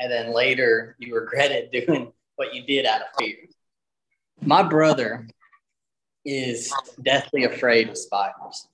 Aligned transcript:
and 0.00 0.10
then 0.10 0.34
later 0.34 0.96
you 0.98 1.14
regretted 1.14 1.70
doing 1.70 2.12
what 2.36 2.54
you 2.54 2.62
did 2.62 2.86
out 2.86 3.02
of 3.02 3.08
fear. 3.18 3.36
My 4.40 4.62
brother 4.62 5.28
is 6.24 6.72
deathly 7.02 7.44
afraid 7.44 7.90
of 7.90 7.98
spiders. 7.98 8.66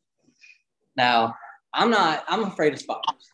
Now, 0.96 1.34
I'm 1.74 1.90
not, 1.90 2.24
I'm 2.28 2.44
afraid 2.44 2.72
of 2.72 2.78
spiders, 2.78 3.28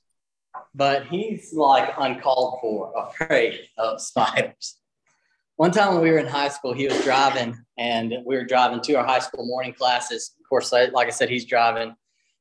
but 0.75 1.07
he's 1.07 1.53
like 1.53 1.93
uncalled 1.99 2.59
for, 2.61 2.93
afraid 2.97 3.61
of 3.77 4.01
spiders. 4.01 4.79
One 5.57 5.71
time 5.71 5.95
when 5.95 6.03
we 6.03 6.11
were 6.11 6.19
in 6.19 6.27
high 6.27 6.49
school, 6.49 6.73
he 6.73 6.89
was 6.89 7.05
driving 7.05 7.57
and 7.77 8.15
we 8.25 8.37
were 8.37 8.45
driving 8.45 8.81
to 8.81 8.95
our 8.95 9.05
high 9.05 9.19
school 9.19 9.47
morning 9.47 9.75
classes. 9.75 10.35
Of 10.41 10.49
course, 10.49 10.73
like 10.73 11.07
I 11.07 11.11
said, 11.11 11.29
he's 11.29 11.45
driving 11.45 11.95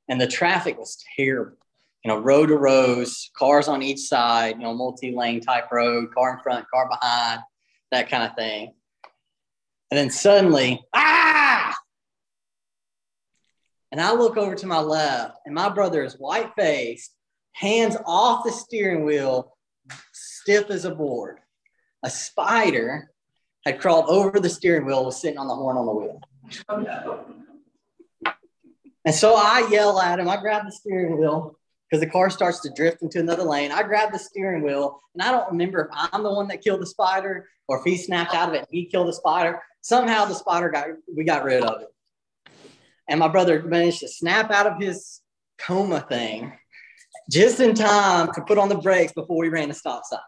and 0.08 0.20
the 0.20 0.28
traffic 0.28 0.80
was 0.80 1.04
terrible. 1.18 1.58
You 2.04 2.10
know, 2.10 2.18
road 2.18 2.48
to 2.48 2.58
rows, 2.58 3.30
cars 3.38 3.68
on 3.68 3.84
each 3.84 4.00
side, 4.00 4.56
you 4.58 4.64
know, 4.64 4.74
multi 4.74 5.16
lane 5.16 5.40
type 5.40 5.72
road, 5.72 6.14
car 6.14 6.34
in 6.36 6.40
front, 6.42 6.66
car 6.74 6.90
behind, 6.90 7.42
that 7.92 8.10
kind 8.10 8.24
of 8.24 8.36
thing. 8.36 8.74
And 9.92 9.98
then 9.98 10.10
suddenly, 10.10 10.82
ah! 10.96 11.76
And 13.92 14.02
I 14.02 14.14
look 14.14 14.38
over 14.38 14.56
to 14.56 14.68
my 14.68 14.80
left, 14.80 15.38
and 15.46 15.54
my 15.54 15.70
brother 15.70 16.04
is 16.04 16.16
white 16.16 16.52
faced, 16.58 17.14
hands 17.52 17.98
off 18.06 18.46
the 18.46 18.52
steering 18.52 19.04
wheel, 19.04 19.56
stiff 20.14 20.70
as 20.70 20.86
a 20.86 20.96
board. 20.96 21.40
A 22.04 22.10
spider 22.10 23.12
had 23.66 23.80
crawled 23.80 24.06
over 24.08 24.40
the 24.40 24.50
steering 24.50 24.86
wheel, 24.86 25.06
was 25.06 25.22
sitting 25.22 25.38
on 25.38 25.48
the 25.48 25.56
horn 25.56 25.78
on 25.78 25.86
the 25.86 25.92
wheel. 25.92 26.22
And 29.04 29.14
so 29.16 29.36
I 29.36 29.68
yell 29.72 30.00
at 30.00 30.20
him. 30.20 30.30
I 30.30 30.38
grab 30.38 30.66
the 30.66 30.72
steering 30.72 31.20
wheel 31.20 31.58
because 31.92 32.00
the 32.00 32.10
car 32.10 32.30
starts 32.30 32.62
to 32.62 32.72
drift 32.74 33.02
into 33.02 33.20
another 33.20 33.44
lane. 33.44 33.72
I 33.72 33.84
grab 33.84 34.14
the 34.14 34.20
steering 34.20 34.64
wheel, 34.64 35.02
and 35.14 35.22
I 35.22 35.32
don't 35.32 35.52
remember 35.52 35.82
if 35.82 35.88
I'm 35.92 36.24
the 36.24 36.34
one 36.34 36.48
that 36.48 36.64
killed 36.64 36.82
the 36.82 36.86
spider 36.86 37.50
or 37.68 37.80
if 37.80 37.84
he 37.84 37.98
snapped 37.98 38.34
out 38.34 38.48
of 38.48 38.56
it 38.56 38.60
and 38.60 38.68
he 38.72 38.86
killed 38.86 39.10
the 39.10 39.14
spider. 39.14 39.62
Somehow 39.82 40.26
the 40.26 40.36
spider 40.36 40.70
got 40.70 40.88
we 41.14 41.26
got 41.26 41.44
rid 41.44 41.64
of 41.64 41.82
it. 41.82 41.88
And 43.10 43.20
my 43.20 43.28
brother 43.28 43.62
managed 43.64 44.00
to 44.00 44.08
snap 44.08 44.52
out 44.52 44.68
of 44.68 44.82
his 44.82 45.20
coma 45.58 46.06
thing 46.08 46.54
just 47.30 47.60
in 47.60 47.76
time 47.76 48.32
to 48.34 48.42
put 48.42 48.58
on 48.58 48.70
the 48.70 48.78
brakes 48.78 49.12
before 49.12 49.38
we 49.38 49.50
ran 49.50 49.68
the 49.68 49.76
stop 49.76 50.04
sign. 50.06 50.20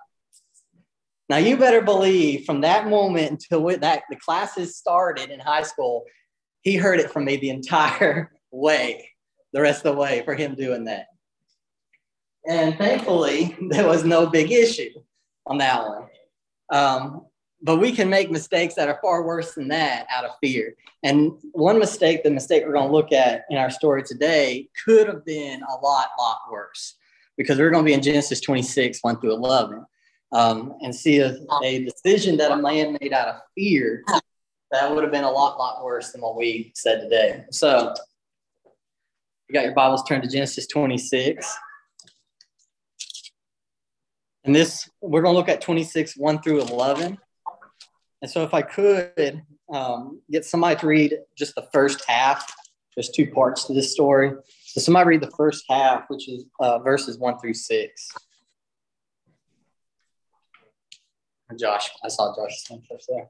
Now 1.30 1.38
you 1.38 1.56
better 1.56 1.82
believe 1.82 2.46
from 2.46 2.62
that 2.62 2.90
moment 2.90 3.32
until 3.32 3.66
that 3.80 4.04
the 4.10 4.18
classes 4.18 4.76
started 4.76 5.30
in 5.30 5.40
high 5.40 5.64
school, 5.64 6.04
he 6.62 6.76
heard 6.76 7.00
it 7.00 7.12
from 7.12 7.24
me 7.24 7.38
the 7.38 7.52
entire 7.52 8.34
way, 8.52 9.10
the 9.54 9.62
rest 9.62 9.86
of 9.86 9.96
the 9.96 10.02
way 10.02 10.24
for 10.26 10.36
him 10.36 10.56
doing 10.56 10.86
that. 10.86 11.06
And 12.48 12.78
thankfully, 12.78 13.58
there 13.70 13.88
was 13.88 14.04
no 14.04 14.28
big 14.28 14.52
issue 14.52 14.92
on 15.46 15.58
that 15.60 15.88
one. 15.88 16.08
Um, 16.72 17.26
but 17.62 17.78
we 17.78 17.94
can 17.94 18.10
make 18.10 18.30
mistakes 18.30 18.76
that 18.76 18.90
are 18.90 19.00
far 19.02 19.24
worse 19.24 19.54
than 19.54 19.70
that 19.70 20.06
out 20.10 20.26
of 20.26 20.32
fear. 20.42 20.76
And 21.04 21.34
one 21.54 21.80
mistake, 21.80 22.24
the 22.24 22.30
mistake 22.30 22.64
we're 22.66 22.74
going 22.74 22.88
to 22.88 22.94
look 22.94 23.14
at 23.14 23.46
in 23.50 23.58
our 23.58 23.70
story 23.70 24.04
today, 24.04 24.68
could 24.84 25.08
have 25.08 25.24
been 25.26 25.62
a 25.64 25.76
lot, 25.76 26.10
lot 26.20 26.40
worse 26.52 26.96
because 27.38 27.58
we're 27.58 27.72
going 27.72 27.84
to 27.84 27.90
be 27.90 27.94
in 27.94 28.02
Genesis 28.02 28.42
26, 28.42 29.00
1 29.02 29.20
through 29.20 29.34
11, 29.34 29.86
um, 30.34 30.76
and 30.82 30.94
see 30.94 31.20
a, 31.20 31.38
a 31.64 31.86
decision 31.86 32.38
that 32.38 32.52
a 32.52 32.58
man 32.58 32.98
made 33.02 33.14
out 33.14 33.28
of 33.28 33.42
fear 33.56 34.04
that 34.72 34.94
would 34.94 35.04
have 35.04 35.12
been 35.12 35.24
a 35.24 35.32
lot, 35.32 35.58
lot 35.58 35.84
worse 35.84 36.12
than 36.12 36.22
what 36.22 36.36
we 36.36 36.72
said 36.76 37.02
today. 37.02 37.44
So, 37.52 37.94
you 39.48 39.54
got 39.54 39.66
your 39.66 39.74
Bibles 39.74 40.04
turned 40.04 40.24
to 40.24 40.30
Genesis 40.30 40.68
26. 40.68 41.58
And 44.44 44.56
this, 44.56 44.90
we're 45.02 45.22
going 45.22 45.34
to 45.34 45.38
look 45.38 45.50
at 45.50 45.62
26, 45.62 46.18
1 46.18 46.42
through 46.42 46.62
11. 46.62 47.18
And 48.22 48.32
so, 48.32 48.44
if 48.44 48.54
I 48.54 48.62
could 48.62 49.42
um, 49.74 50.22
get 50.32 50.46
somebody 50.46 50.80
to 50.80 50.88
read 50.88 51.18
just 51.38 51.56
the 51.56 51.68
first 51.74 52.04
half, 52.08 52.54
there's 52.96 53.10
two 53.10 53.32
parts 53.32 53.66
to 53.66 53.74
this 53.74 53.92
story. 53.92 54.32
So, 54.66 54.82
somebody 54.82 55.08
read 55.10 55.22
the 55.22 55.32
first 55.32 55.66
half, 55.70 56.06
which 56.08 56.30
is 56.30 56.46
uh, 56.60 56.80
verses 56.80 57.18
one 57.18 57.40
through 57.40 57.54
six. 57.56 58.10
Josh, 61.58 61.90
I 62.04 62.08
saw 62.08 62.36
Josh's 62.36 62.68
hand 62.68 62.84
first 62.90 63.10
there. 63.10 63.30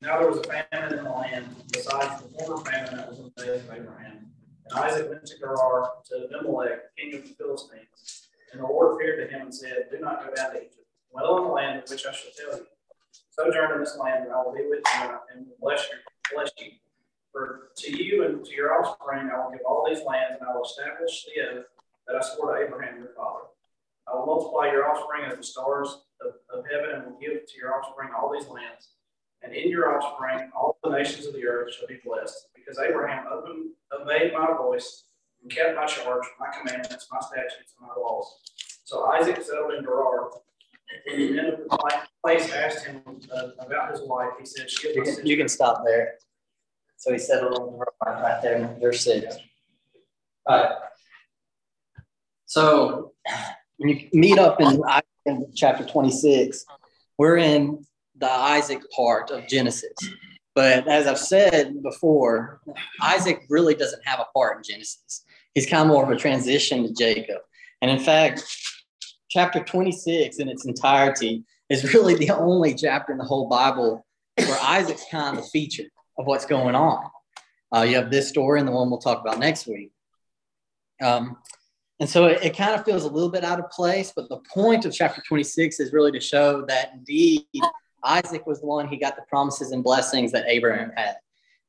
Now 0.00 0.18
there 0.20 0.28
was 0.28 0.38
a 0.38 0.44
famine 0.44 0.98
in 0.98 1.04
the 1.04 1.10
land, 1.10 1.46
besides 1.72 2.22
the 2.22 2.28
former 2.38 2.64
famine 2.64 2.96
that 2.96 3.10
was 3.10 3.18
in 3.18 3.32
the 3.36 3.44
days 3.44 3.64
of 3.64 3.70
Abraham. 3.72 4.30
And 4.66 4.78
Isaac 4.78 5.08
went 5.08 5.26
to 5.26 5.38
Gerar 5.38 5.90
to 6.06 6.28
Abimelech, 6.32 6.94
king 6.96 7.14
of 7.14 7.22
the 7.26 7.34
Philistines. 7.34 8.27
And 8.52 8.60
the 8.62 8.66
Lord 8.66 8.94
appeared 8.94 9.28
to 9.28 9.34
him 9.34 9.42
and 9.42 9.54
said, 9.54 9.88
Do 9.90 9.98
not 9.98 10.24
go 10.24 10.34
down 10.34 10.52
to 10.52 10.58
Egypt. 10.58 10.74
Dwell 11.10 11.38
in 11.38 11.44
the 11.44 11.50
land 11.50 11.82
of 11.82 11.90
which 11.90 12.06
I 12.06 12.12
shall 12.12 12.30
tell 12.36 12.58
you 12.58 12.66
sojourn 13.38 13.72
in 13.72 13.80
this 13.80 13.96
land, 13.96 14.24
and 14.24 14.32
I 14.32 14.42
will 14.42 14.52
be 14.52 14.66
with 14.68 14.82
you 14.84 15.10
and 15.34 15.46
bless 15.60 15.86
you. 15.88 15.98
Bless 16.34 16.50
you. 16.58 16.72
For 17.32 17.70
to 17.76 18.04
you 18.04 18.24
and 18.24 18.44
to 18.44 18.54
your 18.54 18.74
offspring 18.74 19.30
I 19.30 19.44
will 19.44 19.52
give 19.52 19.60
all 19.66 19.86
these 19.88 20.04
lands, 20.04 20.38
and 20.40 20.48
I 20.48 20.54
will 20.54 20.64
establish 20.64 21.24
the 21.24 21.58
oath 21.58 21.64
that 22.06 22.16
I 22.16 22.22
swore 22.22 22.56
to 22.56 22.64
Abraham 22.64 22.98
your 22.98 23.12
father. 23.16 23.46
I 24.08 24.16
will 24.16 24.26
multiply 24.26 24.72
your 24.72 24.90
offspring 24.90 25.30
as 25.30 25.36
the 25.36 25.44
stars 25.44 26.00
of, 26.20 26.32
of 26.52 26.64
heaven, 26.70 26.96
and 26.96 27.04
will 27.06 27.20
give 27.20 27.46
to 27.46 27.58
your 27.58 27.74
offspring 27.74 28.10
all 28.16 28.32
these 28.32 28.48
lands. 28.48 28.90
And 29.42 29.54
in 29.54 29.70
your 29.70 29.94
offspring 29.94 30.50
all 30.56 30.76
the 30.82 30.90
nations 30.90 31.26
of 31.26 31.34
the 31.34 31.46
earth 31.46 31.74
shall 31.74 31.86
be 31.86 32.00
blessed, 32.04 32.48
because 32.54 32.78
Abraham 32.78 33.26
opened, 33.30 33.70
obeyed 33.92 34.32
my 34.32 34.56
voice 34.56 35.04
and 35.42 35.50
kept 35.50 35.76
my 35.76 35.86
charge, 35.86 36.24
my 36.38 36.48
commandments, 36.58 37.08
my 37.10 37.20
statutes, 37.20 37.74
and 37.78 37.88
my 37.88 37.94
laws. 37.94 38.40
So 38.84 39.06
Isaac 39.06 39.42
settled 39.42 39.74
in 39.74 39.84
Gerar 39.84 40.30
when 41.04 41.18
the 41.18 41.32
men 41.32 41.46
of 41.46 41.58
the 41.58 41.78
place 42.24 42.50
asked 42.52 42.86
him 42.86 43.02
uh, 43.34 43.48
about 43.58 43.90
his 43.90 44.00
wife, 44.02 44.30
he 44.38 44.46
said, 44.46 44.70
she 44.70 44.94
you 44.94 45.02
can, 45.02 45.26
you 45.26 45.36
can 45.36 45.48
stop 45.48 45.82
there. 45.84 46.14
So 46.96 47.12
he 47.12 47.18
said 47.18 47.42
a 47.42 47.48
little 47.48 47.82
right 48.04 48.42
there 48.42 48.56
in 48.56 48.80
verse 48.80 49.02
6. 49.04 49.36
All 50.46 50.58
right. 50.58 50.72
So 52.46 53.12
when 53.76 53.90
you 53.90 54.08
meet 54.12 54.38
up 54.38 54.60
in, 54.60 54.82
in 55.26 55.46
chapter 55.54 55.84
26, 55.84 56.64
we're 57.18 57.36
in 57.36 57.84
the 58.16 58.30
Isaac 58.30 58.80
part 58.94 59.30
of 59.30 59.46
Genesis. 59.46 59.92
But 60.54 60.88
as 60.88 61.06
I've 61.06 61.18
said 61.18 61.82
before, 61.82 62.60
Isaac 63.00 63.42
really 63.48 63.74
doesn't 63.74 64.04
have 64.04 64.18
a 64.18 64.26
part 64.34 64.56
in 64.56 64.62
Genesis. 64.64 65.24
He's 65.54 65.66
kind 65.66 65.82
of 65.82 65.88
more 65.88 66.04
of 66.04 66.10
a 66.10 66.16
transition 66.16 66.84
to 66.84 66.92
Jacob. 66.92 67.38
And 67.82 67.90
in 67.90 67.98
fact, 67.98 68.44
chapter 69.28 69.62
26 69.62 70.38
in 70.38 70.48
its 70.48 70.66
entirety 70.66 71.44
is 71.68 71.94
really 71.94 72.14
the 72.14 72.30
only 72.30 72.74
chapter 72.74 73.12
in 73.12 73.18
the 73.18 73.24
whole 73.24 73.48
Bible 73.48 74.04
where 74.36 74.58
Isaac's 74.62 75.04
kind 75.10 75.36
of 75.36 75.44
the 75.44 75.50
feature 75.50 75.88
of 76.18 76.26
what's 76.26 76.46
going 76.46 76.74
on. 76.74 77.04
Uh, 77.74 77.82
you 77.82 77.96
have 77.96 78.10
this 78.10 78.28
story 78.28 78.58
and 78.58 78.68
the 78.68 78.72
one 78.72 78.88
we'll 78.88 78.98
talk 78.98 79.20
about 79.20 79.38
next 79.38 79.66
week. 79.66 79.92
Um, 81.02 81.36
and 82.00 82.08
so 82.08 82.26
it, 82.26 82.42
it, 82.42 82.56
kind 82.56 82.74
of 82.74 82.84
feels 82.84 83.04
a 83.04 83.08
little 83.08 83.28
bit 83.28 83.44
out 83.44 83.58
of 83.58 83.70
place, 83.70 84.12
but 84.14 84.28
the 84.28 84.38
point 84.52 84.84
of 84.84 84.92
chapter 84.92 85.22
26 85.26 85.80
is 85.80 85.92
really 85.92 86.12
to 86.12 86.20
show 86.20 86.64
that 86.66 86.92
indeed 86.94 87.44
Isaac 88.04 88.46
was 88.46 88.60
the 88.60 88.66
one 88.66 88.88
he 88.88 88.96
got 88.96 89.16
the 89.16 89.22
promises 89.28 89.72
and 89.72 89.82
blessings 89.82 90.32
that 90.32 90.44
Abraham 90.48 90.92
had. 90.96 91.16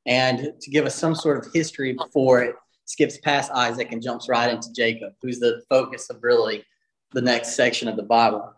And 0.06 0.52
to 0.60 0.70
give 0.70 0.86
us 0.86 0.94
some 0.94 1.14
sort 1.14 1.44
of 1.44 1.52
history 1.52 1.92
before 1.92 2.42
it 2.42 2.54
skips 2.90 3.18
past 3.18 3.52
Isaac 3.52 3.92
and 3.92 4.02
jumps 4.02 4.28
right 4.28 4.52
into 4.52 4.72
Jacob, 4.72 5.12
who's 5.22 5.38
the 5.38 5.62
focus 5.68 6.10
of 6.10 6.18
really 6.22 6.64
the 7.12 7.22
next 7.22 7.54
section 7.54 7.86
of 7.86 7.96
the 7.96 8.02
Bible. 8.02 8.52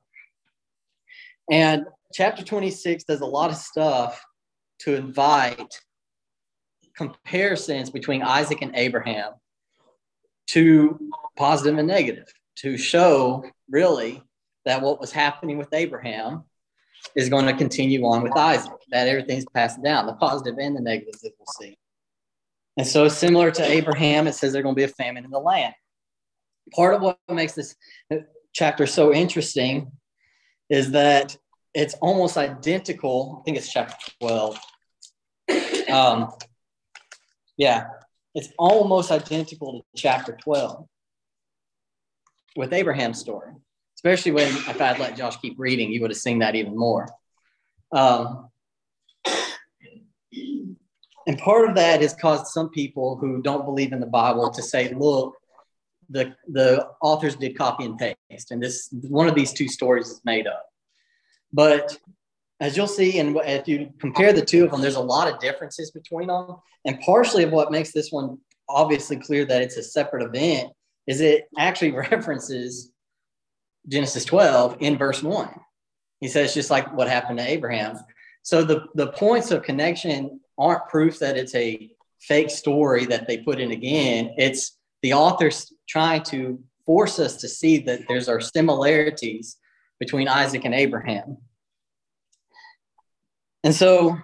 And 1.50 1.84
chapter 2.14 2.42
26 2.42 3.04
does 3.04 3.20
a 3.20 3.26
lot 3.26 3.50
of 3.50 3.56
stuff 3.56 4.24
to 4.80 4.94
invite 4.94 5.78
comparisons 6.96 7.90
between 7.90 8.22
Isaac 8.22 8.62
and 8.62 8.74
Abraham 8.74 9.32
to 10.48 10.98
positive 11.36 11.78
and 11.78 11.88
negative, 11.88 12.32
to 12.56 12.78
show 12.78 13.44
really 13.70 14.22
that 14.64 14.80
what 14.80 14.98
was 14.98 15.12
happening 15.12 15.58
with 15.58 15.74
Abraham 15.74 16.44
is 17.14 17.28
going 17.28 17.44
to 17.46 17.52
continue 17.52 18.02
on 18.04 18.22
with 18.22 18.36
Isaac, 18.36 18.72
that 18.92 19.08
everything's 19.08 19.44
passed 19.52 19.82
down, 19.82 20.06
the 20.06 20.14
positive 20.14 20.56
and 20.58 20.74
the 20.74 20.80
negatives 20.80 21.20
that 21.20 21.32
we'll 21.38 21.46
see. 21.60 21.76
And 22.76 22.86
so, 22.86 23.08
similar 23.08 23.50
to 23.50 23.64
Abraham, 23.64 24.26
it 24.26 24.34
says 24.34 24.52
there's 24.52 24.62
going 24.62 24.74
to 24.74 24.78
be 24.78 24.84
a 24.84 24.88
famine 24.88 25.24
in 25.24 25.30
the 25.30 25.38
land. 25.38 25.74
Part 26.74 26.94
of 26.94 27.02
what 27.02 27.18
makes 27.28 27.52
this 27.52 27.74
chapter 28.54 28.86
so 28.86 29.12
interesting 29.12 29.92
is 30.70 30.92
that 30.92 31.36
it's 31.74 31.94
almost 31.94 32.36
identical. 32.36 33.38
I 33.40 33.42
think 33.44 33.56
it's 33.56 33.70
chapter 33.70 33.94
12. 34.20 34.58
Um, 35.90 36.30
yeah, 37.58 37.88
it's 38.34 38.48
almost 38.58 39.10
identical 39.10 39.80
to 39.80 39.84
chapter 39.94 40.36
12 40.42 40.86
with 42.56 42.72
Abraham's 42.72 43.18
story, 43.18 43.52
especially 43.96 44.32
when 44.32 44.48
if 44.48 44.80
I'd 44.80 44.98
let 44.98 45.16
Josh 45.16 45.36
keep 45.38 45.58
reading, 45.58 45.92
you 45.92 46.00
would 46.00 46.10
have 46.10 46.18
seen 46.18 46.38
that 46.38 46.54
even 46.54 46.76
more. 46.76 47.08
Um, 47.92 48.48
and 51.26 51.38
part 51.38 51.68
of 51.68 51.74
that 51.76 52.00
has 52.00 52.14
caused 52.14 52.46
some 52.48 52.70
people 52.70 53.16
who 53.16 53.42
don't 53.42 53.64
believe 53.64 53.92
in 53.92 54.00
the 54.00 54.06
Bible 54.06 54.50
to 54.50 54.62
say, 54.62 54.92
look, 54.94 55.36
the 56.10 56.34
the 56.48 56.86
authors 57.00 57.36
did 57.36 57.56
copy 57.56 57.84
and 57.84 57.98
paste, 57.98 58.50
and 58.50 58.62
this 58.62 58.88
one 59.08 59.28
of 59.28 59.34
these 59.34 59.52
two 59.52 59.68
stories 59.68 60.08
is 60.08 60.20
made 60.24 60.46
up. 60.46 60.66
But 61.52 61.96
as 62.60 62.76
you'll 62.76 62.86
see, 62.86 63.18
and 63.18 63.36
if 63.44 63.66
you 63.66 63.90
compare 63.98 64.32
the 64.32 64.44
two 64.44 64.64
of 64.64 64.70
them, 64.70 64.80
there's 64.80 64.96
a 64.96 65.00
lot 65.00 65.32
of 65.32 65.40
differences 65.40 65.90
between 65.90 66.28
them. 66.28 66.56
And 66.84 67.00
partially 67.00 67.42
of 67.42 67.50
what 67.50 67.72
makes 67.72 67.92
this 67.92 68.12
one 68.12 68.38
obviously 68.68 69.16
clear 69.16 69.44
that 69.44 69.62
it's 69.62 69.76
a 69.76 69.82
separate 69.82 70.22
event 70.22 70.70
is 71.06 71.20
it 71.20 71.48
actually 71.58 71.90
references 72.10 72.90
Genesis 73.88 74.24
12 74.24 74.76
in 74.80 74.96
verse 74.96 75.22
1. 75.22 75.50
He 76.20 76.28
says 76.28 76.54
just 76.54 76.70
like 76.70 76.94
what 76.94 77.08
happened 77.08 77.38
to 77.38 77.48
Abraham. 77.48 77.98
So 78.42 78.62
the, 78.62 78.84
the 78.94 79.08
points 79.08 79.50
of 79.50 79.64
connection 79.64 80.40
aren't 80.58 80.88
proof 80.88 81.18
that 81.18 81.36
it's 81.36 81.54
a 81.54 81.90
fake 82.20 82.50
story 82.50 83.06
that 83.06 83.26
they 83.26 83.38
put 83.38 83.60
in 83.60 83.72
again. 83.72 84.34
It's 84.36 84.78
the 85.02 85.14
authors 85.14 85.72
trying 85.88 86.22
to 86.24 86.62
force 86.86 87.18
us 87.18 87.36
to 87.38 87.48
see 87.48 87.78
that 87.78 88.02
there's 88.08 88.28
our 88.28 88.40
similarities 88.40 89.56
between 89.98 90.28
Isaac 90.28 90.64
and 90.64 90.74
Abraham. 90.74 91.38
And 93.64 93.74
so 93.74 94.16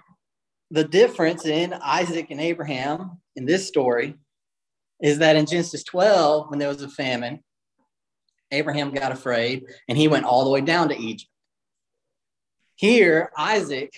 the 0.71 0.83
difference 0.83 1.45
in 1.45 1.73
Isaac 1.73 2.27
and 2.29 2.41
Abraham 2.41 3.19
in 3.35 3.45
this 3.45 3.67
story 3.67 4.15
is 5.01 5.19
that 5.19 5.35
in 5.35 5.45
Genesis 5.45 5.83
12, 5.83 6.49
when 6.49 6.59
there 6.59 6.67
was 6.67 6.81
a 6.81 6.89
famine, 6.89 7.41
Abraham 8.51 8.91
got 8.91 9.11
afraid 9.11 9.65
and 9.87 9.97
he 9.97 10.07
went 10.07 10.25
all 10.25 10.43
the 10.43 10.49
way 10.49 10.61
down 10.61 10.89
to 10.89 10.97
Egypt. 10.97 11.29
Here, 12.75 13.31
Isaac 13.37 13.93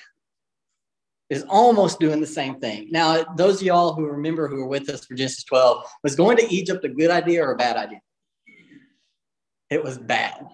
is 1.31 1.45
almost 1.47 1.97
doing 2.01 2.19
the 2.19 2.27
same 2.27 2.59
thing. 2.59 2.89
Now, 2.91 3.23
those 3.37 3.61
of 3.61 3.63
y'all 3.63 3.93
who 3.93 4.05
remember 4.05 4.49
who 4.49 4.57
were 4.57 4.67
with 4.67 4.89
us 4.89 5.05
for 5.05 5.15
Genesis 5.15 5.45
12, 5.45 5.85
was 6.03 6.13
going 6.13 6.35
to 6.35 6.53
Egypt 6.53 6.83
a 6.83 6.89
good 6.89 7.09
idea 7.09 7.41
or 7.45 7.53
a 7.53 7.55
bad 7.55 7.77
idea? 7.77 8.01
It 9.69 9.81
was 9.81 9.97
bad. 9.97 10.45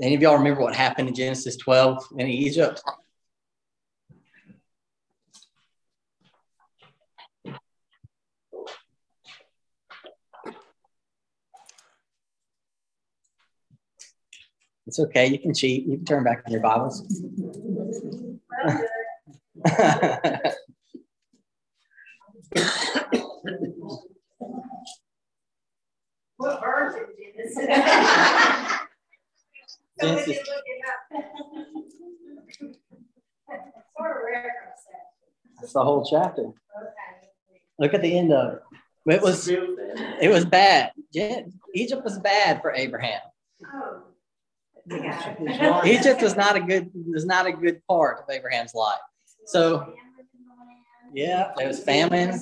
Any 0.00 0.14
of 0.14 0.22
y'all 0.22 0.38
remember 0.38 0.62
what 0.62 0.74
happened 0.74 1.08
in 1.08 1.14
Genesis 1.14 1.58
12 1.58 2.06
in 2.16 2.26
Egypt? 2.26 2.82
It's 14.86 14.98
okay. 14.98 15.26
You 15.26 15.38
can 15.38 15.52
cheat. 15.52 15.84
You 15.86 15.98
can 15.98 16.06
turn 16.06 16.24
back 16.24 16.44
in 16.46 16.52
your 16.52 16.62
Bibles. 16.62 17.06
What 26.36 26.60
version 26.60 27.06
is 27.38 27.56
it? 27.56 27.70
So 30.00 30.14
we 30.26 30.38
That's 35.60 35.72
the 35.74 35.84
whole 35.84 36.04
chapter. 36.08 36.42
Okay. 36.42 36.54
Look 37.78 37.92
at 37.94 38.00
the 38.02 38.18
end 38.18 38.32
of 38.32 38.54
it. 38.54 38.62
It 39.06 39.22
was 39.22 39.48
it 39.48 40.30
was 40.30 40.44
bad. 40.44 40.92
Egypt 41.74 42.04
was 42.04 42.18
bad 42.18 42.62
for 42.62 42.72
Abraham. 42.72 43.20
Oh. 43.66 44.02
I. 44.92 45.82
Egypt 45.84 46.22
was 46.22 46.36
not 46.36 46.56
a 46.56 46.60
good 46.60 46.90
was 47.06 47.24
not 47.24 47.46
a 47.46 47.52
good 47.52 47.80
part 47.86 48.18
of 48.22 48.30
Abraham's 48.30 48.74
life. 48.74 48.98
So 49.46 49.94
yeah, 51.12 51.52
there 51.56 51.68
was 51.68 51.80
famine. 51.80 52.40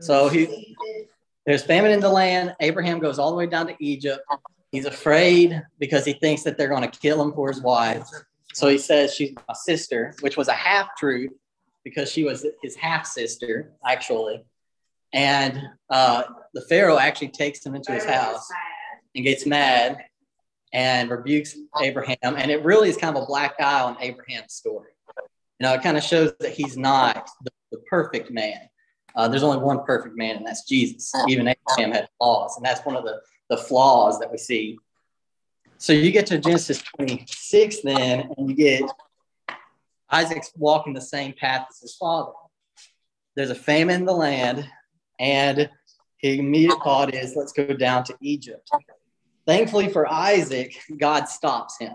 So 0.00 0.28
he 0.28 0.76
there's 1.46 1.64
famine 1.64 1.90
in 1.90 2.00
the 2.00 2.08
land. 2.08 2.54
Abraham 2.60 2.98
goes 2.98 3.18
all 3.18 3.30
the 3.30 3.36
way 3.36 3.46
down 3.46 3.66
to 3.66 3.76
Egypt. 3.78 4.22
He's 4.70 4.86
afraid 4.86 5.62
because 5.78 6.04
he 6.04 6.14
thinks 6.14 6.42
that 6.44 6.56
they're 6.56 6.68
going 6.68 6.88
to 6.88 6.98
kill 7.00 7.20
him 7.20 7.32
for 7.32 7.48
his 7.48 7.60
wife. 7.60 8.06
So 8.54 8.68
he 8.68 8.78
says 8.78 9.14
she's 9.14 9.34
my 9.48 9.54
sister, 9.54 10.14
which 10.20 10.36
was 10.36 10.48
a 10.48 10.54
half 10.54 10.88
truth 10.96 11.30
because 11.84 12.10
she 12.10 12.24
was 12.24 12.46
his 12.62 12.76
half 12.76 13.06
sister, 13.06 13.72
actually. 13.86 14.44
And 15.12 15.60
uh, 15.90 16.24
the 16.54 16.62
Pharaoh 16.62 16.98
actually 16.98 17.28
takes 17.28 17.64
him 17.64 17.74
into 17.74 17.92
his 17.92 18.04
house 18.04 18.48
and 19.14 19.24
gets 19.24 19.44
mad 19.46 19.98
and 20.72 21.10
rebukes 21.10 21.56
Abraham. 21.80 22.16
And 22.22 22.50
it 22.50 22.64
really 22.64 22.88
is 22.88 22.96
kind 22.96 23.16
of 23.16 23.22
a 23.22 23.26
black 23.26 23.54
eye 23.60 23.82
on 23.82 23.96
Abraham's 24.00 24.54
story. 24.54 24.90
You 25.58 25.68
know, 25.68 25.74
it 25.74 25.82
kind 25.82 25.96
of 25.96 26.02
shows 26.02 26.32
that 26.40 26.52
he's 26.52 26.76
not 26.76 27.28
the, 27.42 27.50
the 27.70 27.78
perfect 27.78 28.30
man. 28.30 28.68
Uh, 29.14 29.28
there's 29.28 29.42
only 29.42 29.58
one 29.58 29.84
perfect 29.84 30.16
man, 30.16 30.36
and 30.36 30.46
that's 30.46 30.64
Jesus. 30.64 31.12
Even 31.28 31.46
Abraham 31.48 31.92
had 31.92 32.08
flaws, 32.18 32.56
and 32.56 32.64
that's 32.64 32.84
one 32.86 32.96
of 32.96 33.04
the, 33.04 33.20
the 33.50 33.58
flaws 33.58 34.18
that 34.18 34.32
we 34.32 34.38
see. 34.38 34.78
So 35.76 35.92
you 35.92 36.10
get 36.10 36.26
to 36.26 36.38
Genesis 36.38 36.82
26 36.96 37.82
then, 37.82 38.30
and 38.36 38.48
you 38.48 38.56
get 38.56 38.84
Isaac's 40.08 40.52
walking 40.56 40.94
the 40.94 41.00
same 41.00 41.34
path 41.34 41.66
as 41.70 41.80
his 41.80 41.94
father. 41.96 42.32
There's 43.34 43.50
a 43.50 43.54
famine 43.54 43.96
in 43.96 44.04
the 44.06 44.12
land, 44.12 44.66
and 45.18 45.68
his 46.18 46.38
immediate 46.38 46.78
thought 46.82 47.14
is, 47.14 47.34
let's 47.36 47.52
go 47.52 47.66
down 47.66 48.04
to 48.04 48.16
Egypt. 48.20 48.70
Thankfully 49.46 49.88
for 49.88 50.10
Isaac, 50.10 50.80
God 50.96 51.28
stops 51.28 51.78
him. 51.78 51.94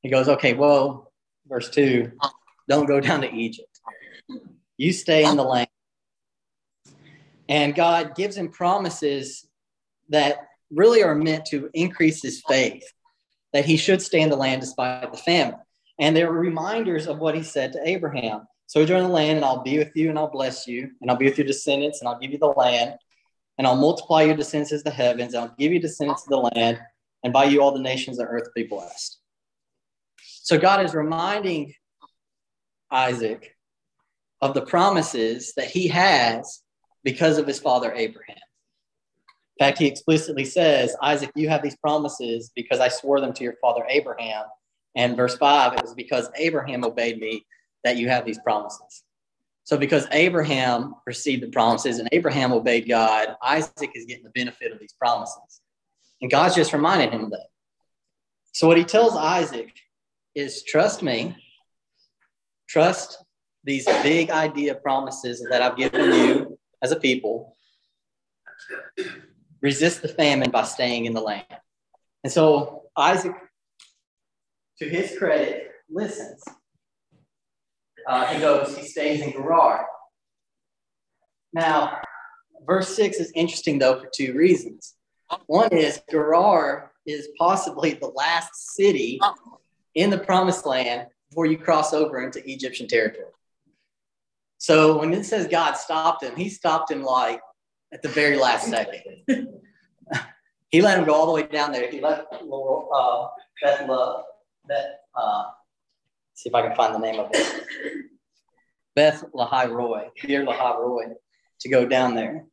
He 0.00 0.10
goes, 0.10 0.28
okay, 0.28 0.54
well, 0.54 1.12
verse 1.48 1.70
2, 1.70 2.12
don't 2.68 2.86
go 2.86 3.00
down 3.00 3.20
to 3.20 3.32
Egypt. 3.32 3.80
You 4.76 4.92
stay 4.92 5.24
in 5.24 5.36
the 5.36 5.44
land. 5.44 5.68
And 7.48 7.74
God 7.74 8.16
gives 8.16 8.36
him 8.36 8.48
promises 8.48 9.46
that 10.08 10.48
really 10.70 11.02
are 11.02 11.14
meant 11.14 11.46
to 11.46 11.70
increase 11.74 12.22
his 12.22 12.42
faith, 12.48 12.84
that 13.52 13.64
he 13.64 13.76
should 13.76 14.02
stay 14.02 14.20
in 14.20 14.30
the 14.30 14.36
land 14.36 14.60
despite 14.60 15.12
the 15.12 15.18
famine. 15.18 15.60
And 16.00 16.16
they're 16.16 16.32
reminders 16.32 17.06
of 17.06 17.18
what 17.18 17.36
he 17.36 17.42
said 17.42 17.72
to 17.74 17.88
Abraham. 17.88 18.46
Sojourn 18.66 19.02
in 19.02 19.06
the 19.06 19.12
land, 19.12 19.36
and 19.36 19.44
I'll 19.44 19.62
be 19.62 19.78
with 19.78 19.94
you, 19.94 20.08
and 20.08 20.18
I'll 20.18 20.30
bless 20.30 20.66
you, 20.66 20.90
and 21.00 21.10
I'll 21.10 21.16
be 21.16 21.26
with 21.26 21.36
your 21.36 21.46
descendants, 21.46 22.00
and 22.00 22.08
I'll 22.08 22.18
give 22.18 22.32
you 22.32 22.38
the 22.38 22.46
land, 22.46 22.94
and 23.58 23.66
I'll 23.66 23.76
multiply 23.76 24.22
your 24.22 24.36
descendants 24.36 24.72
as 24.72 24.82
the 24.82 24.90
heavens, 24.90 25.34
and 25.34 25.44
I'll 25.44 25.54
give 25.58 25.72
you 25.72 25.80
descendants 25.80 26.24
of 26.24 26.28
the 26.28 26.36
land, 26.54 26.80
and 27.22 27.32
by 27.32 27.44
you 27.44 27.62
all 27.62 27.72
the 27.72 27.80
nations 27.80 28.18
of 28.18 28.26
earth 28.28 28.48
be 28.54 28.64
blessed. 28.64 29.18
So 30.18 30.58
God 30.58 30.84
is 30.84 30.94
reminding 30.94 31.74
Isaac 32.90 33.56
of 34.40 34.54
the 34.54 34.62
promises 34.62 35.52
that 35.56 35.70
he 35.70 35.88
has 35.88 36.62
because 37.04 37.38
of 37.38 37.46
his 37.46 37.60
father 37.60 37.92
Abraham. 37.92 38.36
In 39.58 39.66
fact, 39.66 39.78
he 39.78 39.86
explicitly 39.86 40.44
says, 40.44 40.96
Isaac, 41.02 41.30
you 41.36 41.48
have 41.48 41.62
these 41.62 41.76
promises 41.76 42.50
because 42.56 42.80
I 42.80 42.88
swore 42.88 43.20
them 43.20 43.32
to 43.34 43.44
your 43.44 43.54
father 43.60 43.84
Abraham. 43.88 44.44
And 44.96 45.16
verse 45.16 45.36
five, 45.36 45.74
it 45.74 45.82
was 45.82 45.94
because 45.94 46.28
Abraham 46.36 46.84
obeyed 46.84 47.18
me 47.18 47.46
that 47.84 47.96
you 47.96 48.08
have 48.08 48.24
these 48.24 48.38
promises. 48.40 49.04
So, 49.64 49.78
because 49.78 50.06
Abraham 50.10 50.94
received 51.06 51.42
the 51.42 51.48
promises 51.48 51.98
and 51.98 52.08
Abraham 52.12 52.52
obeyed 52.52 52.88
God, 52.88 53.36
Isaac 53.42 53.90
is 53.94 54.06
getting 54.06 54.24
the 54.24 54.30
benefit 54.30 54.72
of 54.72 54.80
these 54.80 54.92
promises. 54.92 55.60
And 56.20 56.30
God's 56.30 56.54
just 56.54 56.72
reminding 56.72 57.12
him 57.12 57.24
of 57.24 57.30
that. 57.30 57.46
So, 58.52 58.66
what 58.66 58.76
he 58.76 58.84
tells 58.84 59.16
Isaac 59.16 59.72
is 60.34 60.64
trust 60.64 61.02
me, 61.02 61.36
trust 62.68 63.22
these 63.64 63.86
big 64.02 64.30
idea 64.30 64.74
promises 64.74 65.46
that 65.50 65.62
I've 65.62 65.76
given 65.76 66.12
you 66.12 66.58
as 66.82 66.90
a 66.90 66.96
people. 66.96 67.56
Resist 69.60 70.02
the 70.02 70.08
famine 70.08 70.50
by 70.50 70.64
staying 70.64 71.04
in 71.04 71.14
the 71.14 71.20
land. 71.20 71.46
And 72.24 72.32
so, 72.32 72.84
Isaac, 72.96 73.32
to 74.78 74.88
his 74.88 75.16
credit, 75.16 75.70
listens. 75.88 76.42
Uh, 78.06 78.26
he 78.26 78.40
goes, 78.40 78.76
he 78.76 78.86
stays 78.86 79.20
in 79.20 79.32
Gerar. 79.32 79.86
Now, 81.52 81.98
verse 82.66 82.94
6 82.96 83.18
is 83.18 83.32
interesting, 83.34 83.78
though, 83.78 84.00
for 84.00 84.08
two 84.14 84.34
reasons. 84.34 84.94
One 85.46 85.72
is 85.72 86.00
Gerar 86.10 86.92
is 87.06 87.28
possibly 87.38 87.94
the 87.94 88.08
last 88.08 88.74
city 88.74 89.20
in 89.94 90.10
the 90.10 90.18
promised 90.18 90.66
land 90.66 91.08
before 91.30 91.46
you 91.46 91.58
cross 91.58 91.92
over 91.92 92.22
into 92.22 92.42
Egyptian 92.48 92.86
territory. 92.86 93.26
So 94.58 94.98
when 94.98 95.12
it 95.12 95.24
says 95.24 95.48
God 95.48 95.72
stopped 95.72 96.22
him, 96.22 96.36
he 96.36 96.48
stopped 96.48 96.90
him 96.90 97.02
like 97.02 97.40
at 97.92 98.02
the 98.02 98.08
very 98.08 98.36
last 98.36 98.68
second. 98.68 99.02
he 100.70 100.80
let 100.80 100.98
him 100.98 101.04
go 101.04 101.14
all 101.14 101.26
the 101.26 101.32
way 101.32 101.42
down 101.42 101.72
there. 101.72 101.90
He 101.90 102.00
left 102.00 102.32
uh, 102.32 103.26
Beth, 103.62 103.88
Beth 104.68 104.86
uh, 105.14 105.44
see 106.42 106.48
if 106.48 106.54
I 106.54 106.66
can 106.66 106.76
find 106.76 106.94
the 106.94 106.98
name 106.98 107.20
of 107.20 107.30
it. 107.32 107.64
Beth 108.96 109.24
Lahai 109.34 109.70
Roy, 109.70 110.08
dear 110.22 110.44
Lahai 110.44 110.78
Roy, 110.78 111.04
to 111.60 111.68
go 111.68 111.86
down 111.86 112.14
there. 112.14 112.44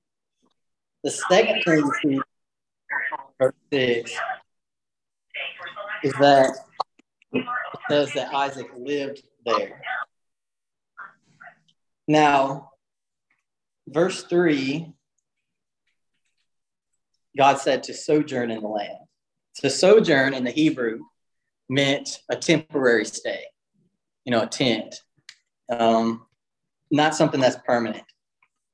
The 1.03 1.11
second 1.11 1.63
thing 1.63 2.21
verse 3.39 3.53
is 3.71 4.13
that 6.19 6.55
it 7.33 7.45
says 7.89 8.13
that 8.13 8.33
Isaac 8.33 8.67
lived 8.77 9.21
there. 9.45 9.81
Now, 12.07 12.71
verse 13.87 14.23
three 14.23 14.93
God 17.37 17.57
said 17.57 17.83
to 17.83 17.93
sojourn 17.93 18.51
in 18.51 18.61
the 18.61 18.67
land. 18.67 18.97
To 19.55 19.69
sojourn 19.69 20.33
in 20.33 20.43
the 20.43 20.51
Hebrew 20.51 20.99
meant 21.69 22.21
a 22.29 22.35
temporary 22.35 23.05
stay, 23.05 23.43
you 24.29 24.35
know, 24.35 24.43
a 24.43 24.47
tent, 24.47 24.93
um, 25.71 26.27
not 26.91 27.15
something 27.15 27.41
that's 27.41 27.57
permanent. 27.65 28.03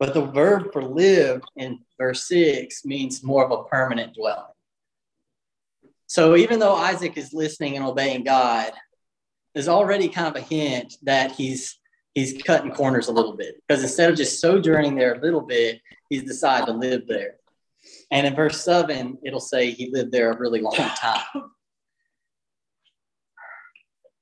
But 0.01 0.13
the 0.13 0.25
verb 0.25 0.73
for 0.73 0.83
live 0.83 1.43
in 1.55 1.79
verse 1.97 2.27
six 2.27 2.83
means 2.83 3.23
more 3.23 3.45
of 3.45 3.57
a 3.57 3.63
permanent 3.63 4.15
dwelling. 4.15 4.51
So 6.07 6.35
even 6.35 6.59
though 6.59 6.75
Isaac 6.75 7.15
is 7.15 7.31
listening 7.31 7.77
and 7.77 7.85
obeying 7.85 8.25
God, 8.25 8.73
there's 9.53 9.69
already 9.69 10.09
kind 10.09 10.27
of 10.27 10.35
a 10.35 10.45
hint 10.45 10.97
that 11.03 11.31
he's 11.31 11.79
he's 12.13 12.43
cutting 12.43 12.71
corners 12.71 13.07
a 13.07 13.13
little 13.13 13.37
bit 13.37 13.55
because 13.65 13.81
instead 13.81 14.09
of 14.09 14.17
just 14.17 14.41
sojourning 14.41 14.95
there 14.95 15.13
a 15.13 15.21
little 15.21 15.39
bit, 15.39 15.79
he's 16.09 16.23
decided 16.23 16.65
to 16.65 16.73
live 16.73 17.07
there. 17.07 17.35
And 18.11 18.27
in 18.27 18.35
verse 18.35 18.61
seven, 18.61 19.19
it'll 19.23 19.39
say 19.39 19.71
he 19.71 19.89
lived 19.89 20.11
there 20.11 20.33
a 20.33 20.37
really 20.37 20.59
long 20.59 20.73
time. 20.73 21.51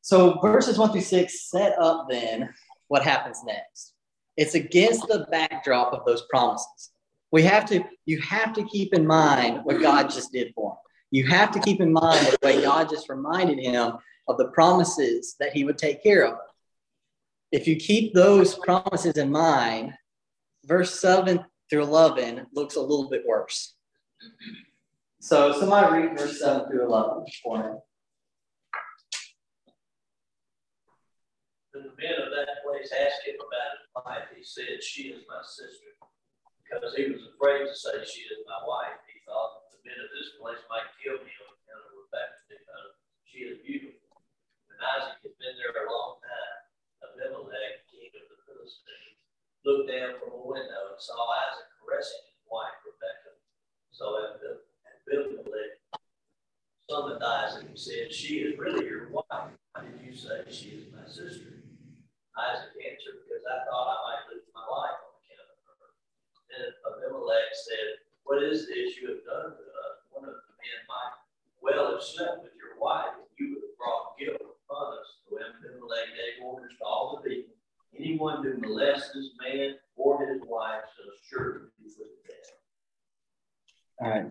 So 0.03 0.38
verses 0.41 0.77
one 0.77 0.91
through 0.91 1.01
six 1.01 1.50
set 1.50 1.79
up 1.79 2.07
then 2.10 2.53
what 2.89 3.03
happens 3.03 3.41
next. 3.45 3.93
It's 4.36 4.53
against 4.53 5.07
the 5.07 5.25
backdrop 5.31 5.93
of 5.93 6.05
those 6.05 6.24
promises. 6.29 6.91
We 7.31 7.41
have 7.43 7.65
to, 7.69 7.86
you 8.05 8.19
have 8.22 8.51
to 8.53 8.65
keep 8.65 8.93
in 8.93 9.07
mind 9.07 9.62
what 9.63 9.81
God 9.81 10.10
just 10.10 10.33
did 10.33 10.53
for 10.53 10.74
him. 10.74 10.77
You 11.12 11.25
have 11.27 11.51
to 11.51 11.60
keep 11.62 11.79
in 11.79 11.93
mind 11.93 12.27
the 12.27 12.38
way 12.43 12.62
God 12.62 12.89
just 12.89 13.07
reminded 13.07 13.60
him 13.60 13.93
of 14.27 14.38
the 14.38 14.50
promises 14.50 15.36
that 15.39 15.53
he 15.53 15.63
would 15.63 15.77
take 15.77 16.03
care 16.03 16.27
of. 16.27 16.38
If 17.53 17.65
you 17.65 17.77
keep 17.77 18.13
those 18.13 18.55
promises 18.55 19.15
in 19.15 19.31
mind, 19.31 19.93
verse 20.65 21.00
7 21.00 21.45
through 21.69 21.83
11 21.83 22.48
looks 22.53 22.75
a 22.75 22.81
little 22.81 23.10
bit 23.10 23.24
worse. 23.25 23.74
So 25.22 25.57
somebody 25.57 26.07
read 26.07 26.17
verse 26.17 26.39
7 26.39 26.69
through 26.69 26.86
11 26.88 27.25
for 27.41 27.57
me. 27.57 27.79
When 31.73 31.89
the 31.89 31.97
men 31.97 32.21
of 32.21 32.29
that 32.37 32.61
place 32.61 32.93
asked 32.93 33.25
him 33.25 33.41
about 33.41 33.81
his 33.81 33.89
wife, 33.97 34.29
he 34.29 34.45
said, 34.45 34.77
She 34.85 35.09
is 35.09 35.25
my 35.25 35.41
sister. 35.41 35.97
Because 36.61 36.93
he 36.93 37.09
was 37.09 37.33
afraid 37.33 37.65
to 37.65 37.73
say, 37.73 37.97
She 38.05 38.29
is 38.29 38.45
my 38.45 38.61
wife. 38.61 39.01
He 39.09 39.17
thought 39.25 39.73
the 39.73 39.81
men 39.81 39.97
of 39.97 40.05
this 40.13 40.37
place 40.37 40.61
might 40.69 40.85
kill 41.01 41.17
me 41.17 41.33
on 41.33 41.49
account 41.49 41.81
of 41.89 41.97
Rebekah 41.97 42.45
because 42.45 42.93
she 43.25 43.49
is 43.49 43.57
beautiful. 43.65 44.05
When 44.69 44.77
Isaac 44.85 45.17
had 45.25 45.33
been 45.41 45.57
there 45.57 45.73
a 45.73 45.89
long 45.89 46.21
time, 46.21 46.61
Abimelech, 47.09 47.89
king 47.89 48.13
of 48.21 48.25
the 48.29 48.37
Philistines, 48.45 49.17
looked 49.65 49.89
down 49.89 50.21
from 50.21 50.29
a 50.29 50.45
window 50.45 50.93
and 50.93 51.01
saw 51.01 51.25
Isaac 51.49 51.73
caressing 51.81 52.21
his 52.37 52.45
wife 52.45 52.77
Rebecca. 52.85 53.33
So 53.89 54.13
Abimelech 55.09 55.81
summoned 56.85 57.25
Isaac 57.25 57.65
and 57.65 57.81
said, 57.81 58.13
She 58.13 58.45
is 58.45 58.61
really 58.61 58.85
your 58.85 59.09
wife. 59.09 59.57
Why 59.73 59.89
did 59.89 60.05
you 60.05 60.13
say 60.13 60.45
she 60.53 60.85
is 60.85 60.93
my 60.93 61.09
sister? 61.09 61.62
Isaac 62.37 62.73
answered, 62.79 63.23
Because 63.25 63.45
I 63.45 63.65
thought 63.65 63.93
I 63.93 63.97
might 64.03 64.23
lose 64.31 64.47
my 64.53 64.65
life 64.65 64.97
on 65.01 65.13
account 65.21 65.49
of 65.53 65.59
her. 65.81 65.91
Then 66.49 66.65
Abimelech 66.85 67.49
said, 67.53 68.01
What 68.25 68.41
is 68.41 68.65
this 68.65 68.97
you 68.97 69.13
have 69.13 69.23
done 69.25 69.53
to 69.57 69.63
us? 69.63 69.95
One 70.09 70.25
of 70.27 70.37
the 70.37 70.53
men 70.59 70.79
might 70.89 71.13
well 71.61 71.93
have 71.93 72.03
slept 72.03 72.43
with 72.45 72.57
your 72.57 72.77
wife, 72.81 73.17
and 73.17 73.29
you 73.37 73.57
would 73.57 73.65
have 73.65 73.77
brought 73.77 74.17
guilt 74.17 74.41
upon 74.41 74.97
us. 74.97 75.07
So 75.29 75.37
Abimelech 75.37 76.13
gave 76.17 76.41
orders 76.41 76.73
to 76.77 76.83
all 76.85 77.17
the 77.17 77.25
people 77.25 77.53
anyone 77.99 78.43
who 78.43 78.57
molests 78.57 79.11
this 79.13 79.29
man 79.41 79.75
or 79.95 80.25
his 80.25 80.41
wife 80.47 80.81
shall 80.95 81.11
surely 81.29 81.67
be 81.79 81.89
put 81.89 82.05
to 82.05 82.27
death. 82.27 82.51
All 84.01 84.09
right. 84.09 84.25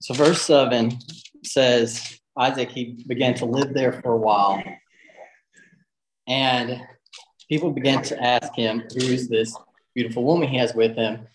So 0.00 0.14
verse 0.14 0.42
7 0.42 0.98
says 1.44 2.18
Isaac, 2.36 2.70
he 2.70 3.04
began 3.06 3.34
to 3.34 3.46
live 3.46 3.72
there 3.72 3.92
for 3.92 4.12
a 4.12 4.16
while. 4.16 4.62
And 6.44 6.82
people 7.48 7.70
began 7.70 8.02
to 8.02 8.22
ask 8.22 8.54
him, 8.54 8.82
Who 8.94 9.06
is 9.06 9.28
this 9.28 9.56
beautiful 9.94 10.24
woman 10.24 10.48
he 10.48 10.58
has 10.58 10.74
with 10.74 10.94
him? 10.94 11.26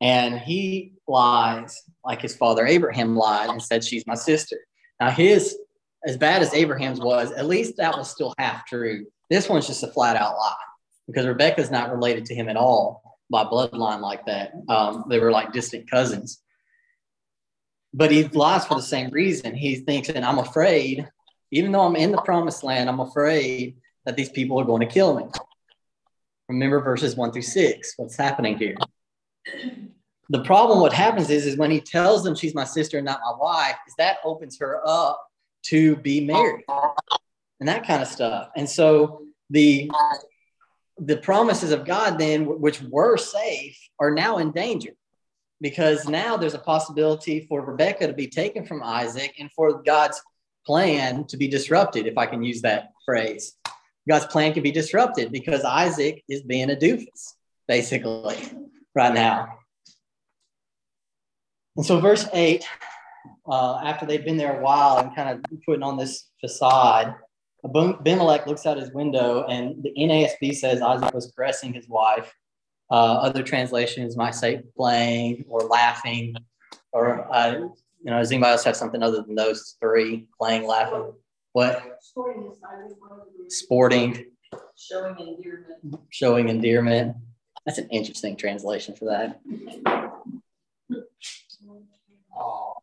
And 0.00 0.38
he 0.38 0.94
lies 1.06 1.82
like 2.04 2.20
his 2.20 2.36
father 2.36 2.66
Abraham 2.66 3.16
lied 3.16 3.48
and 3.48 3.62
said, 3.62 3.84
She's 3.84 4.06
my 4.08 4.16
sister. 4.16 4.58
Now, 5.00 5.10
his, 5.10 5.56
as 6.04 6.16
bad 6.16 6.42
as 6.42 6.52
Abraham's 6.52 7.00
was, 7.00 7.30
at 7.32 7.46
least 7.46 7.76
that 7.76 7.96
was 7.96 8.10
still 8.10 8.34
half 8.38 8.66
true. 8.66 9.06
This 9.30 9.48
one's 9.48 9.68
just 9.68 9.84
a 9.84 9.88
flat 9.88 10.16
out 10.16 10.36
lie 10.36 10.54
because 11.06 11.26
Rebecca's 11.26 11.70
not 11.70 11.92
related 11.92 12.24
to 12.26 12.34
him 12.34 12.48
at 12.48 12.56
all 12.56 13.20
by 13.30 13.44
bloodline 13.44 14.00
like 14.00 14.26
that. 14.26 14.52
Um, 14.68 15.04
they 15.08 15.20
were 15.20 15.30
like 15.30 15.52
distant 15.52 15.88
cousins. 15.88 16.42
But 17.94 18.10
he 18.10 18.24
lies 18.24 18.66
for 18.66 18.74
the 18.74 18.82
same 18.82 19.10
reason. 19.10 19.54
He 19.54 19.76
thinks, 19.76 20.08
and 20.08 20.24
I'm 20.24 20.38
afraid, 20.38 21.08
even 21.52 21.70
though 21.70 21.82
I'm 21.82 21.96
in 21.96 22.10
the 22.10 22.22
promised 22.22 22.64
land, 22.64 22.88
I'm 22.88 23.00
afraid 23.00 23.76
that 24.06 24.16
these 24.16 24.30
people 24.30 24.58
are 24.58 24.64
going 24.64 24.80
to 24.80 24.86
kill 24.86 25.16
me. 25.18 25.24
Remember 26.48 26.80
verses 26.80 27.16
one 27.16 27.32
through 27.32 27.42
six, 27.42 27.94
what's 27.96 28.16
happening 28.16 28.56
here. 28.56 28.76
The 30.30 30.42
problem, 30.42 30.80
what 30.80 30.92
happens 30.92 31.28
is, 31.28 31.44
is 31.44 31.56
when 31.56 31.70
he 31.70 31.80
tells 31.80 32.24
them 32.24 32.34
she's 32.34 32.54
my 32.54 32.64
sister 32.64 32.98
and 32.98 33.04
not 33.04 33.20
my 33.24 33.36
wife, 33.38 33.76
is 33.86 33.94
that 33.98 34.18
opens 34.24 34.58
her 34.58 34.80
up 34.86 35.22
to 35.64 35.96
be 35.96 36.24
married 36.24 36.64
and 37.60 37.68
that 37.68 37.86
kind 37.86 38.02
of 38.02 38.08
stuff. 38.08 38.50
And 38.56 38.68
so 38.68 39.22
the 39.50 39.90
the 40.98 41.18
promises 41.18 41.72
of 41.72 41.84
God 41.84 42.18
then, 42.18 42.46
which 42.46 42.80
were 42.80 43.18
safe, 43.18 43.78
are 43.98 44.10
now 44.10 44.38
in 44.38 44.50
danger 44.52 44.92
because 45.60 46.08
now 46.08 46.36
there's 46.36 46.54
a 46.54 46.58
possibility 46.58 47.46
for 47.48 47.60
Rebecca 47.60 48.06
to 48.06 48.12
be 48.12 48.28
taken 48.28 48.64
from 48.64 48.82
Isaac 48.82 49.34
and 49.38 49.50
for 49.52 49.82
God's 49.82 50.20
plan 50.64 51.26
to 51.26 51.36
be 51.36 51.48
disrupted, 51.48 52.06
if 52.06 52.16
I 52.18 52.26
can 52.26 52.42
use 52.42 52.62
that 52.62 52.92
phrase. 53.04 53.56
God's 54.08 54.26
plan 54.26 54.52
can 54.52 54.62
be 54.62 54.70
disrupted 54.70 55.32
because 55.32 55.64
Isaac 55.64 56.22
is 56.28 56.42
being 56.42 56.70
a 56.70 56.76
doofus, 56.76 57.34
basically, 57.66 58.36
right 58.94 59.12
now. 59.12 59.48
And 61.76 61.84
so, 61.84 62.00
verse 62.00 62.26
8, 62.32 62.64
uh, 63.48 63.80
after 63.84 64.06
they've 64.06 64.24
been 64.24 64.36
there 64.36 64.58
a 64.58 64.62
while 64.62 64.98
and 64.98 65.14
kind 65.14 65.28
of 65.28 65.44
putting 65.66 65.82
on 65.82 65.96
this 65.96 66.28
facade, 66.40 67.14
Abimelech 67.64 68.46
looks 68.46 68.64
out 68.64 68.76
his 68.76 68.92
window, 68.92 69.44
and 69.48 69.82
the 69.82 69.92
NASB 69.98 70.54
says 70.54 70.80
Isaac 70.80 71.12
was 71.12 71.32
caressing 71.34 71.72
his 71.72 71.88
wife. 71.88 72.32
Uh, 72.90 73.14
other 73.14 73.42
translations 73.42 74.16
might 74.16 74.34
say 74.34 74.62
playing 74.76 75.44
or 75.48 75.60
laughing, 75.60 76.36
or 76.92 77.26
uh, 77.34 77.52
you 77.52 77.74
know, 78.04 78.18
does 78.18 78.30
anybody 78.30 78.52
else 78.52 78.64
have 78.64 78.76
something 78.76 79.02
other 79.02 79.22
than 79.22 79.34
those 79.34 79.76
three? 79.80 80.28
Playing, 80.38 80.66
laughing. 80.66 81.12
What? 81.56 82.02
Sporting. 83.48 84.26
Showing 84.76 85.16
endearment. 85.18 86.00
Showing 86.10 86.48
endearment. 86.50 87.16
That's 87.64 87.78
an 87.78 87.88
interesting 87.88 88.36
translation 88.36 88.94
for 88.94 89.06
that. 89.06 89.40
Oh. 92.38 92.74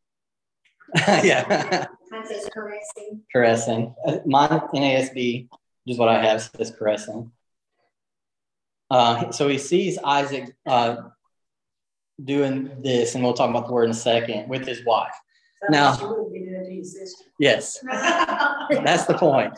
yeah. 0.97 1.85
Says 2.27 2.49
caressing. 2.51 3.21
caressing. 3.31 3.95
Mine 4.25 4.49
NASB, 4.73 5.49
which 5.51 5.93
is 5.93 5.99
what 5.99 6.09
I 6.09 6.25
have, 6.25 6.41
says 6.41 6.73
caressing. 6.75 7.31
Uh, 8.89 9.29
so 9.29 9.49
he 9.49 9.59
sees 9.59 9.99
Isaac 9.99 10.51
uh, 10.65 10.95
doing 12.23 12.81
this, 12.81 13.13
and 13.13 13.23
we'll 13.23 13.33
talk 13.33 13.51
about 13.51 13.67
the 13.67 13.73
word 13.73 13.83
in 13.83 13.91
a 13.91 13.93
second, 13.93 14.49
with 14.49 14.65
his 14.65 14.83
wife. 14.83 15.13
Now- 15.69 15.95
Sister. 16.83 17.25
Yes, 17.39 17.79
that's 17.89 19.05
the 19.05 19.15
point. 19.17 19.57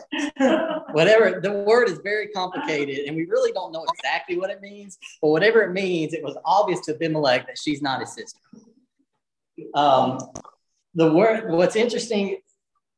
Whatever, 0.92 1.40
the 1.40 1.64
word 1.66 1.88
is 1.88 1.98
very 2.02 2.28
complicated, 2.28 3.06
and 3.06 3.16
we 3.16 3.24
really 3.26 3.52
don't 3.52 3.72
know 3.72 3.84
exactly 3.94 4.38
what 4.38 4.50
it 4.50 4.60
means, 4.60 4.98
but 5.20 5.28
whatever 5.28 5.62
it 5.62 5.72
means, 5.72 6.14
it 6.14 6.22
was 6.22 6.36
obvious 6.44 6.80
to 6.86 6.94
Abimelech 6.94 7.46
that 7.46 7.58
she's 7.58 7.82
not 7.82 8.00
his 8.00 8.14
sister. 8.14 8.40
Um, 9.74 10.18
the 10.94 11.12
word, 11.12 11.50
what's 11.50 11.76
interesting, 11.76 12.38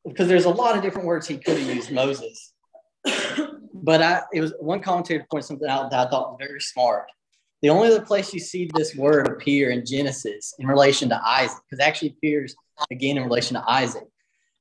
because 0.06 0.28
there's 0.28 0.44
a 0.44 0.50
lot 0.50 0.76
of 0.76 0.82
different 0.82 1.06
words 1.06 1.26
he 1.26 1.38
could 1.38 1.58
have 1.58 1.74
used, 1.74 1.90
Moses. 1.90 2.52
But 3.72 4.02
I, 4.02 4.22
it 4.32 4.40
was 4.40 4.52
one 4.58 4.80
commentator 4.80 5.24
pointed 5.30 5.46
something 5.46 5.68
out 5.68 5.90
that 5.90 6.06
I 6.06 6.10
thought 6.10 6.30
was 6.30 6.38
very 6.40 6.60
smart. 6.60 7.06
The 7.62 7.70
only 7.70 7.88
other 7.88 8.04
place 8.04 8.32
you 8.32 8.38
see 8.38 8.70
this 8.74 8.94
word 8.94 9.26
appear 9.26 9.70
in 9.70 9.84
Genesis 9.84 10.54
in 10.58 10.66
relation 10.66 11.08
to 11.08 11.20
Isaac, 11.26 11.58
because 11.68 11.84
it 11.84 11.88
actually 11.88 12.10
appears 12.10 12.54
again 12.90 13.16
in 13.16 13.24
relation 13.24 13.54
to 13.56 13.68
Isaac, 13.68 14.04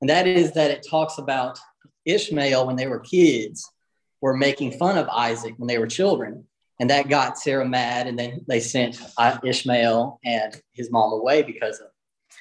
and 0.01 0.09
that 0.09 0.27
is 0.27 0.51
that 0.53 0.71
it 0.71 0.85
talks 0.89 1.17
about 1.17 1.59
Ishmael 2.05 2.65
when 2.65 2.75
they 2.75 2.87
were 2.87 2.99
kids 2.99 3.69
were 4.21 4.35
making 4.35 4.71
fun 4.71 4.97
of 4.97 5.07
Isaac 5.09 5.53
when 5.57 5.67
they 5.67 5.77
were 5.77 5.87
children, 5.87 6.45
and 6.79 6.89
that 6.89 7.09
got 7.09 7.37
Sarah 7.37 7.67
mad, 7.67 8.07
and 8.07 8.17
then 8.17 8.43
they 8.47 8.59
sent 8.59 8.99
Ishmael 9.43 10.19
and 10.23 10.61
his 10.73 10.91
mom 10.91 11.13
away 11.13 11.43
because 11.43 11.79
of. 11.79 11.87
It. 11.87 11.93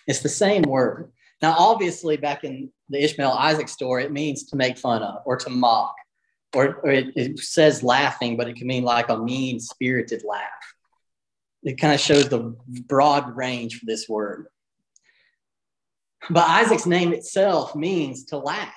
It's 0.06 0.20
the 0.20 0.28
same 0.28 0.62
word. 0.62 1.12
Now, 1.42 1.54
obviously, 1.58 2.16
back 2.16 2.44
in 2.44 2.70
the 2.88 3.02
Ishmael 3.02 3.32
Isaac 3.32 3.68
story, 3.68 4.04
it 4.04 4.12
means 4.12 4.44
to 4.44 4.56
make 4.56 4.78
fun 4.78 5.02
of 5.02 5.22
or 5.26 5.36
to 5.36 5.50
mock, 5.50 5.94
or, 6.54 6.76
or 6.82 6.90
it, 6.90 7.08
it 7.16 7.38
says 7.38 7.82
laughing, 7.82 8.36
but 8.36 8.48
it 8.48 8.56
can 8.56 8.66
mean 8.66 8.84
like 8.84 9.08
a 9.08 9.18
mean 9.18 9.60
spirited 9.60 10.22
laugh. 10.24 10.42
it 11.62 11.78
kind 11.78 11.92
of 11.92 12.00
shows 12.00 12.28
the 12.28 12.56
broad 12.86 13.36
range 13.36 13.78
for 13.78 13.86
this 13.86 14.08
word. 14.08 14.46
But 16.30 16.48
Isaac's 16.48 16.86
name 16.86 17.12
itself 17.12 17.74
means 17.74 18.24
to 18.26 18.38
laugh. 18.38 18.72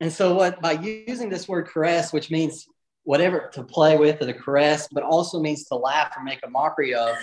And 0.00 0.12
so, 0.12 0.34
what 0.34 0.60
by 0.60 0.72
using 0.72 1.28
this 1.28 1.48
word 1.48 1.68
caress, 1.68 2.12
which 2.12 2.30
means 2.30 2.66
whatever 3.04 3.50
to 3.54 3.64
play 3.64 3.96
with 3.96 4.22
or 4.22 4.26
to 4.26 4.34
caress, 4.34 4.88
but 4.92 5.02
also 5.02 5.40
means 5.40 5.64
to 5.64 5.74
laugh 5.74 6.12
or 6.16 6.22
make 6.22 6.40
a 6.44 6.50
mockery 6.50 6.94
of, 6.94 7.16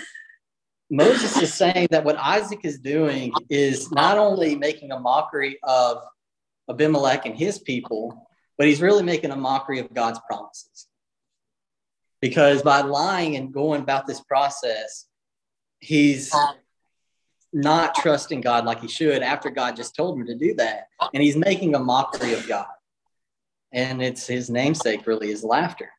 Moses 0.90 1.40
is 1.40 1.54
saying 1.54 1.88
that 1.90 2.04
what 2.04 2.16
Isaac 2.16 2.60
is 2.64 2.78
doing 2.78 3.32
is 3.48 3.90
not 3.90 4.18
only 4.18 4.56
making 4.56 4.92
a 4.92 4.98
mockery 4.98 5.58
of 5.62 6.02
Abimelech 6.68 7.26
and 7.26 7.36
his 7.36 7.58
people, 7.58 8.28
but 8.58 8.66
he's 8.66 8.82
really 8.82 9.02
making 9.02 9.30
a 9.30 9.36
mockery 9.36 9.78
of 9.78 9.92
God's 9.92 10.20
promises. 10.28 10.86
Because 12.20 12.62
by 12.62 12.80
lying 12.80 13.36
and 13.36 13.52
going 13.52 13.82
about 13.82 14.06
this 14.06 14.20
process, 14.20 15.06
he's 15.80 16.32
not 17.56 17.94
trusting 17.94 18.42
God 18.42 18.66
like 18.66 18.82
he 18.82 18.88
should 18.88 19.22
after 19.22 19.48
God 19.48 19.76
just 19.76 19.96
told 19.96 20.18
him 20.18 20.26
to 20.26 20.34
do 20.34 20.54
that. 20.56 20.88
And 21.14 21.22
he's 21.22 21.36
making 21.36 21.74
a 21.74 21.78
mockery 21.78 22.34
of 22.34 22.46
God. 22.46 22.66
And 23.72 24.02
it's 24.02 24.26
his 24.26 24.50
namesake, 24.50 25.06
really, 25.06 25.30
is 25.30 25.42
laughter. 25.42 25.90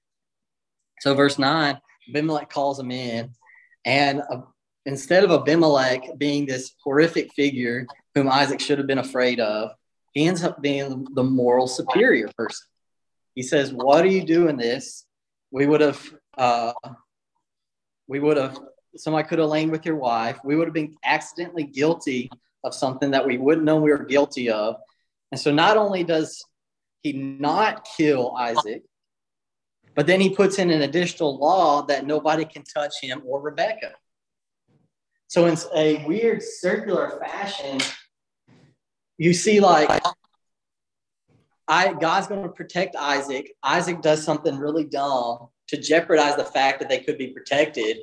So, 0.99 1.15
verse 1.15 1.39
9 1.39 1.79
Abimelech 2.09 2.49
calls 2.49 2.79
him 2.79 2.91
in, 2.91 3.31
and 3.85 4.21
uh, 4.31 4.41
instead 4.85 5.23
of 5.23 5.31
Abimelech 5.31 6.17
being 6.17 6.45
this 6.45 6.73
horrific 6.83 7.33
figure 7.33 7.87
whom 8.15 8.29
Isaac 8.29 8.59
should 8.59 8.77
have 8.77 8.87
been 8.87 8.99
afraid 8.99 9.39
of, 9.39 9.71
he 10.13 10.27
ends 10.27 10.43
up 10.43 10.61
being 10.61 11.07
the 11.13 11.23
moral 11.23 11.67
superior 11.67 12.29
person. 12.37 12.67
He 13.35 13.41
says, 13.41 13.73
What 13.73 14.05
are 14.05 14.09
you 14.09 14.23
doing 14.23 14.57
this? 14.57 15.05
We 15.51 15.65
would 15.65 15.81
have, 15.81 16.13
uh, 16.37 16.73
we 18.07 18.19
would 18.19 18.37
have, 18.37 18.59
somebody 18.99 19.27
could 19.27 19.39
have 19.39 19.49
lain 19.49 19.69
with 19.69 19.85
your 19.85 19.95
wife. 19.95 20.39
We 20.43 20.55
would 20.55 20.67
have 20.67 20.73
been 20.73 20.95
accidentally 21.03 21.63
guilty 21.63 22.29
of 22.63 22.73
something 22.73 23.11
that 23.11 23.25
we 23.25 23.37
wouldn't 23.37 23.65
know 23.65 23.77
we 23.77 23.91
were 23.91 24.03
guilty 24.03 24.49
of. 24.49 24.77
And 25.31 25.39
so 25.39 25.51
not 25.51 25.77
only 25.77 26.03
does 26.03 26.43
he 27.03 27.13
not 27.13 27.87
kill 27.97 28.35
Isaac, 28.35 28.83
but 29.95 30.07
then 30.07 30.21
he 30.21 30.29
puts 30.29 30.59
in 30.59 30.69
an 30.69 30.83
additional 30.83 31.37
law 31.37 31.81
that 31.83 32.05
nobody 32.05 32.45
can 32.45 32.63
touch 32.63 32.95
him 33.01 33.21
or 33.25 33.41
Rebecca. 33.41 33.93
So 35.27 35.47
in 35.47 35.57
a 35.75 36.05
weird 36.05 36.41
circular 36.41 37.19
fashion, 37.19 37.79
you 39.17 39.33
see 39.33 39.59
like 39.59 39.89
I 41.67 41.93
God's 41.93 42.27
going 42.27 42.43
to 42.43 42.49
protect 42.49 42.95
Isaac. 42.95 43.53
Isaac 43.61 44.01
does 44.01 44.23
something 44.23 44.57
really 44.57 44.85
dumb 44.85 45.49
to 45.67 45.77
jeopardize 45.77 46.37
the 46.37 46.45
fact 46.45 46.79
that 46.79 46.87
they 46.87 46.99
could 46.99 47.17
be 47.17 47.27
protected. 47.27 47.97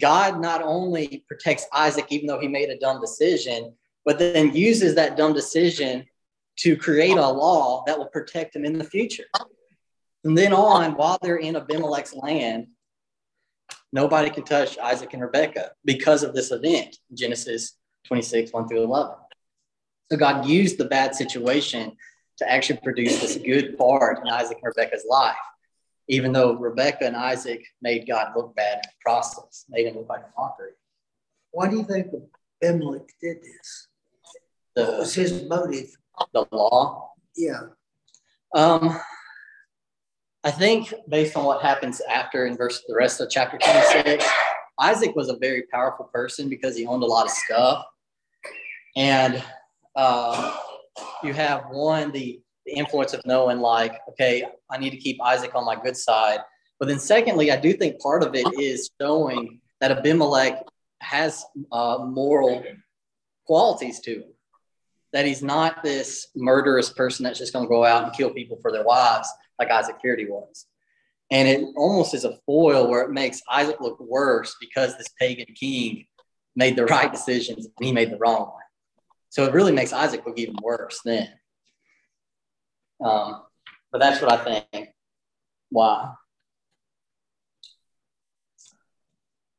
God 0.00 0.40
not 0.40 0.62
only 0.62 1.24
protects 1.28 1.66
Isaac 1.72 2.06
even 2.10 2.26
though 2.26 2.40
he 2.40 2.48
made 2.48 2.70
a 2.70 2.78
dumb 2.78 3.00
decision, 3.00 3.74
but 4.04 4.18
then 4.18 4.54
uses 4.54 4.94
that 4.94 5.16
dumb 5.16 5.32
decision 5.32 6.06
to 6.56 6.76
create 6.76 7.16
a 7.16 7.28
law 7.28 7.82
that 7.86 7.98
will 7.98 8.06
protect 8.06 8.56
him 8.56 8.64
in 8.64 8.78
the 8.78 8.84
future. 8.84 9.24
From 10.22 10.34
then 10.34 10.52
on, 10.52 10.92
while 10.92 11.18
they're 11.20 11.36
in 11.36 11.56
Abimelech's 11.56 12.14
land, 12.14 12.68
nobody 13.92 14.30
can 14.30 14.44
touch 14.44 14.78
Isaac 14.78 15.12
and 15.12 15.22
Rebekah 15.22 15.72
because 15.84 16.22
of 16.22 16.34
this 16.34 16.50
event, 16.52 16.96
Genesis 17.12 17.76
26, 18.06 18.52
1 18.52 18.68
through 18.68 18.84
11. 18.84 19.14
So 20.10 20.16
God 20.16 20.46
used 20.46 20.78
the 20.78 20.84
bad 20.84 21.14
situation 21.14 21.96
to 22.38 22.50
actually 22.50 22.80
produce 22.82 23.20
this 23.20 23.36
good 23.36 23.78
part 23.78 24.18
in 24.22 24.28
Isaac 24.28 24.58
and 24.62 24.72
Rebekah's 24.76 25.06
life, 25.08 25.36
even 26.08 26.32
though 26.32 26.54
Rebecca 26.54 27.06
and 27.06 27.16
Isaac 27.16 27.64
made 27.80 28.06
God 28.06 28.32
look 28.36 28.54
bad 28.54 28.76
in 28.76 28.82
the 28.82 29.02
process, 29.02 29.64
made 29.68 29.86
him 29.86 29.96
look 29.96 30.08
like 30.08 30.22
a 30.22 30.40
mockery. 30.40 30.72
Why 31.52 31.68
do 31.68 31.76
you 31.76 31.84
think 31.84 32.08
Abimelech 32.62 33.08
did 33.20 33.38
this? 33.42 33.88
What 34.74 34.98
was 34.98 35.14
his 35.14 35.44
motive? 35.44 35.96
the 36.32 36.46
law. 36.52 37.12
Yeah. 37.36 37.60
Um, 38.54 38.98
I 40.44 40.50
think 40.50 40.92
based 41.08 41.36
on 41.36 41.44
what 41.44 41.62
happens 41.62 42.00
after 42.10 42.46
in 42.46 42.56
verse 42.56 42.82
the 42.86 42.94
rest 42.94 43.20
of 43.20 43.30
chapter 43.30 43.58
26, 43.58 44.28
Isaac 44.78 45.14
was 45.14 45.28
a 45.28 45.36
very 45.36 45.62
powerful 45.72 46.06
person 46.12 46.48
because 46.48 46.76
he 46.76 46.86
owned 46.86 47.02
a 47.02 47.06
lot 47.06 47.26
of 47.26 47.30
stuff. 47.30 47.84
And 48.96 49.42
uh, 49.96 50.56
you 51.22 51.32
have 51.32 51.64
one, 51.70 52.12
the, 52.12 52.41
the 52.66 52.72
influence 52.72 53.12
of 53.12 53.24
knowing, 53.26 53.58
like, 53.58 54.00
okay, 54.08 54.44
I 54.70 54.78
need 54.78 54.90
to 54.90 54.96
keep 54.96 55.20
Isaac 55.22 55.54
on 55.54 55.64
my 55.64 55.76
good 55.76 55.96
side. 55.96 56.40
But 56.78 56.88
then, 56.88 56.98
secondly, 56.98 57.50
I 57.50 57.56
do 57.56 57.72
think 57.72 58.00
part 58.00 58.22
of 58.22 58.34
it 58.34 58.46
is 58.58 58.90
showing 59.00 59.60
that 59.80 59.92
Abimelech 59.92 60.64
has 61.00 61.44
uh, 61.70 61.98
moral 62.00 62.62
qualities 63.46 64.00
to 64.00 64.14
him. 64.14 64.32
That 65.12 65.26
he's 65.26 65.42
not 65.42 65.82
this 65.82 66.28
murderous 66.34 66.90
person 66.90 67.24
that's 67.24 67.38
just 67.38 67.52
going 67.52 67.66
to 67.66 67.68
go 67.68 67.84
out 67.84 68.04
and 68.04 68.12
kill 68.12 68.30
people 68.30 68.58
for 68.62 68.72
their 68.72 68.84
wives 68.84 69.28
like 69.58 69.70
Isaac 69.70 69.96
he 70.02 70.24
was. 70.24 70.66
And 71.30 71.48
it 71.48 71.64
almost 71.76 72.14
is 72.14 72.24
a 72.24 72.38
foil 72.46 72.88
where 72.88 73.02
it 73.02 73.10
makes 73.10 73.42
Isaac 73.50 73.80
look 73.80 73.98
worse 74.00 74.56
because 74.60 74.96
this 74.96 75.08
pagan 75.18 75.46
king 75.54 76.06
made 76.56 76.76
the 76.76 76.86
right 76.86 77.10
decisions 77.10 77.66
and 77.66 77.86
he 77.86 77.92
made 77.92 78.10
the 78.10 78.18
wrong 78.18 78.42
one. 78.42 78.62
So 79.30 79.44
it 79.44 79.54
really 79.54 79.72
makes 79.72 79.92
Isaac 79.92 80.26
look 80.26 80.38
even 80.38 80.56
worse 80.62 81.00
then. 81.04 81.28
Um, 83.04 83.42
but 83.90 84.00
that's 84.00 84.20
what 84.22 84.32
I 84.32 84.62
think. 84.72 84.88
Why? 85.70 86.12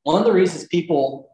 One 0.04 0.20
of 0.20 0.26
the 0.26 0.34
reasons 0.34 0.68
people 0.68 1.30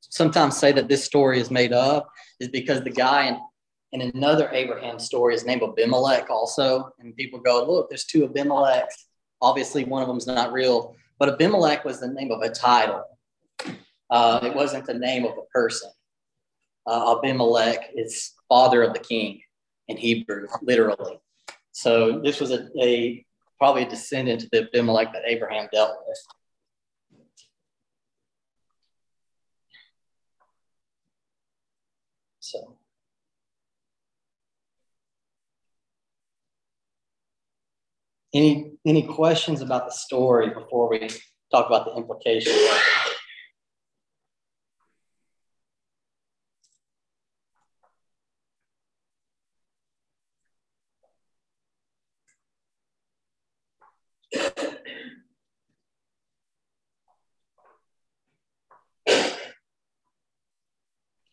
sometimes 0.00 0.56
say 0.56 0.72
that 0.72 0.88
this 0.88 1.04
story 1.04 1.40
is 1.40 1.50
made 1.50 1.72
up 1.72 2.08
is 2.40 2.48
because 2.48 2.82
the 2.82 2.90
guy 2.90 3.26
in, 3.26 4.00
in 4.00 4.12
another 4.14 4.48
Abraham 4.52 4.98
story 4.98 5.34
is 5.34 5.44
named 5.44 5.62
Abimelech 5.62 6.30
also. 6.30 6.90
And 6.98 7.16
people 7.16 7.40
go, 7.40 7.64
look, 7.64 7.88
there's 7.88 8.04
two 8.04 8.26
Abimelechs. 8.26 8.94
Obviously, 9.40 9.84
one 9.84 10.02
of 10.02 10.08
them's 10.08 10.26
not 10.26 10.52
real, 10.52 10.96
but 11.18 11.28
Abimelech 11.28 11.84
was 11.84 12.00
the 12.00 12.08
name 12.08 12.30
of 12.30 12.42
a 12.42 12.50
title. 12.50 13.04
Uh, 14.10 14.40
it 14.42 14.54
wasn't 14.54 14.86
the 14.86 14.94
name 14.94 15.24
of 15.24 15.32
a 15.32 15.46
person. 15.52 15.90
Uh, 16.86 17.16
Abimelech 17.16 17.90
is 17.94 18.32
father 18.48 18.82
of 18.82 18.92
the 18.92 19.00
king 19.00 19.40
in 19.88 19.96
Hebrew, 19.96 20.46
literally. 20.62 21.18
So 21.74 22.20
this 22.20 22.40
was 22.40 22.52
a, 22.52 22.68
a 22.80 23.26
probably 23.58 23.82
a 23.82 23.88
descendant 23.88 24.44
of 24.44 24.50
the 24.50 24.68
Abimelech 24.68 25.12
that 25.12 25.22
Abraham 25.26 25.68
dealt 25.72 25.98
with. 26.06 26.16
So. 32.38 32.76
Any 38.32 38.72
any 38.86 39.02
questions 39.02 39.60
about 39.60 39.86
the 39.86 39.92
story 39.92 40.50
before 40.50 40.88
we 40.88 41.08
talk 41.50 41.66
about 41.66 41.86
the 41.86 41.96
implications? 41.96 42.56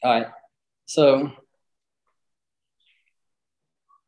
All 0.03 0.11
right. 0.11 0.27
So 0.85 1.31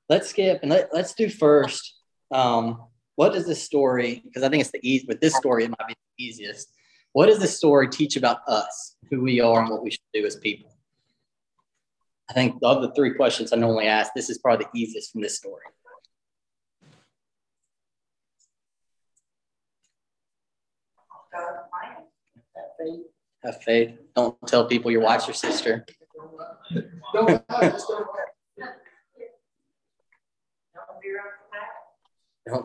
let's 0.09 0.29
skip 0.29 0.59
and 0.61 0.71
let, 0.71 0.89
let's 0.93 1.13
do 1.13 1.29
first. 1.29 1.99
Um, 2.31 2.83
what 3.15 3.33
does 3.33 3.45
this 3.45 3.61
story, 3.61 4.21
because 4.23 4.43
I 4.43 4.49
think 4.49 4.61
it's 4.61 4.71
the 4.71 4.79
easy, 4.81 5.05
with 5.07 5.21
this 5.21 5.35
story, 5.35 5.65
it 5.65 5.69
might 5.69 5.87
be 5.87 5.93
the 5.93 6.23
easiest. 6.23 6.73
What 7.11 7.27
does 7.27 7.39
this 7.39 7.55
story 7.55 7.87
teach 7.89 8.17
about 8.17 8.39
us, 8.47 8.95
who 9.11 9.21
we 9.21 9.39
are, 9.39 9.61
and 9.61 9.69
what 9.69 9.83
we 9.83 9.91
should 9.91 10.01
do 10.13 10.25
as 10.25 10.35
people? 10.37 10.71
I 12.29 12.33
think 12.33 12.55
of 12.63 12.81
the 12.81 12.91
three 12.93 13.13
questions 13.13 13.53
I 13.53 13.57
normally 13.57 13.85
ask, 13.85 14.11
this 14.15 14.31
is 14.31 14.39
probably 14.39 14.65
the 14.73 14.79
easiest 14.79 15.11
from 15.11 15.21
this 15.21 15.37
story. 15.37 15.61
Have 23.43 23.61
faith. 23.61 23.97
Don't 24.15 24.37
tell 24.47 24.65
people 24.67 24.89
your 24.91 25.01
wife's 25.01 25.27
your 25.27 25.33
sister. 25.33 25.85
Don't, 27.13 27.43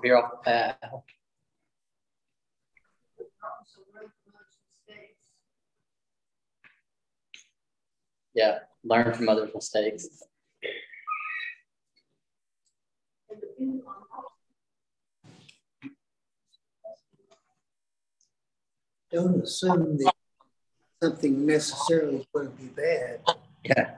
veer 0.03 0.17
off 0.17 0.31
the 0.31 0.39
path. 0.45 0.77
Yeah, 8.35 8.59
learn 8.85 9.15
from 9.15 9.29
others' 9.29 9.51
mistakes. 9.55 10.09
don't 19.11 19.43
assume 19.43 19.97
that 19.99 20.13
something 21.03 21.47
necessarily 21.47 22.19
is 22.19 22.27
going 22.35 22.51
to 22.51 22.55
be 22.57 22.69
bad. 22.69 23.21
Yeah. 23.65 23.97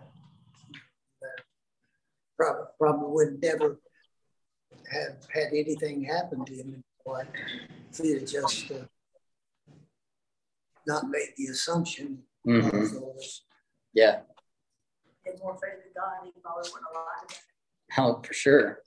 Probably, 2.37 2.65
probably 2.79 3.09
would 3.13 3.43
never 3.43 3.79
have 4.91 5.17
had 5.33 5.49
anything 5.53 6.03
happen 6.05 6.45
to 6.45 6.55
him 6.55 6.75
in 6.75 6.85
if 7.91 7.99
he 7.99 8.13
had 8.13 8.27
just 8.27 8.71
uh, 8.71 8.85
not 10.87 11.09
made 11.09 11.31
the 11.37 11.47
assumption. 11.47 12.23
Mhm. 12.47 12.71
So 12.89 13.11
it's- 13.17 13.43
Yeah. 13.93 14.23
Had 15.27 15.39
more 15.41 15.59
faith 15.59 15.85
in 15.85 15.93
God, 15.95 16.25
he 16.25 16.33
probably 16.41 16.71
wouldn't 16.71 16.87
have 16.87 16.95
lied. 16.95 17.39
Oh, 17.99 18.23
for 18.23 18.33
sure. 18.33 18.83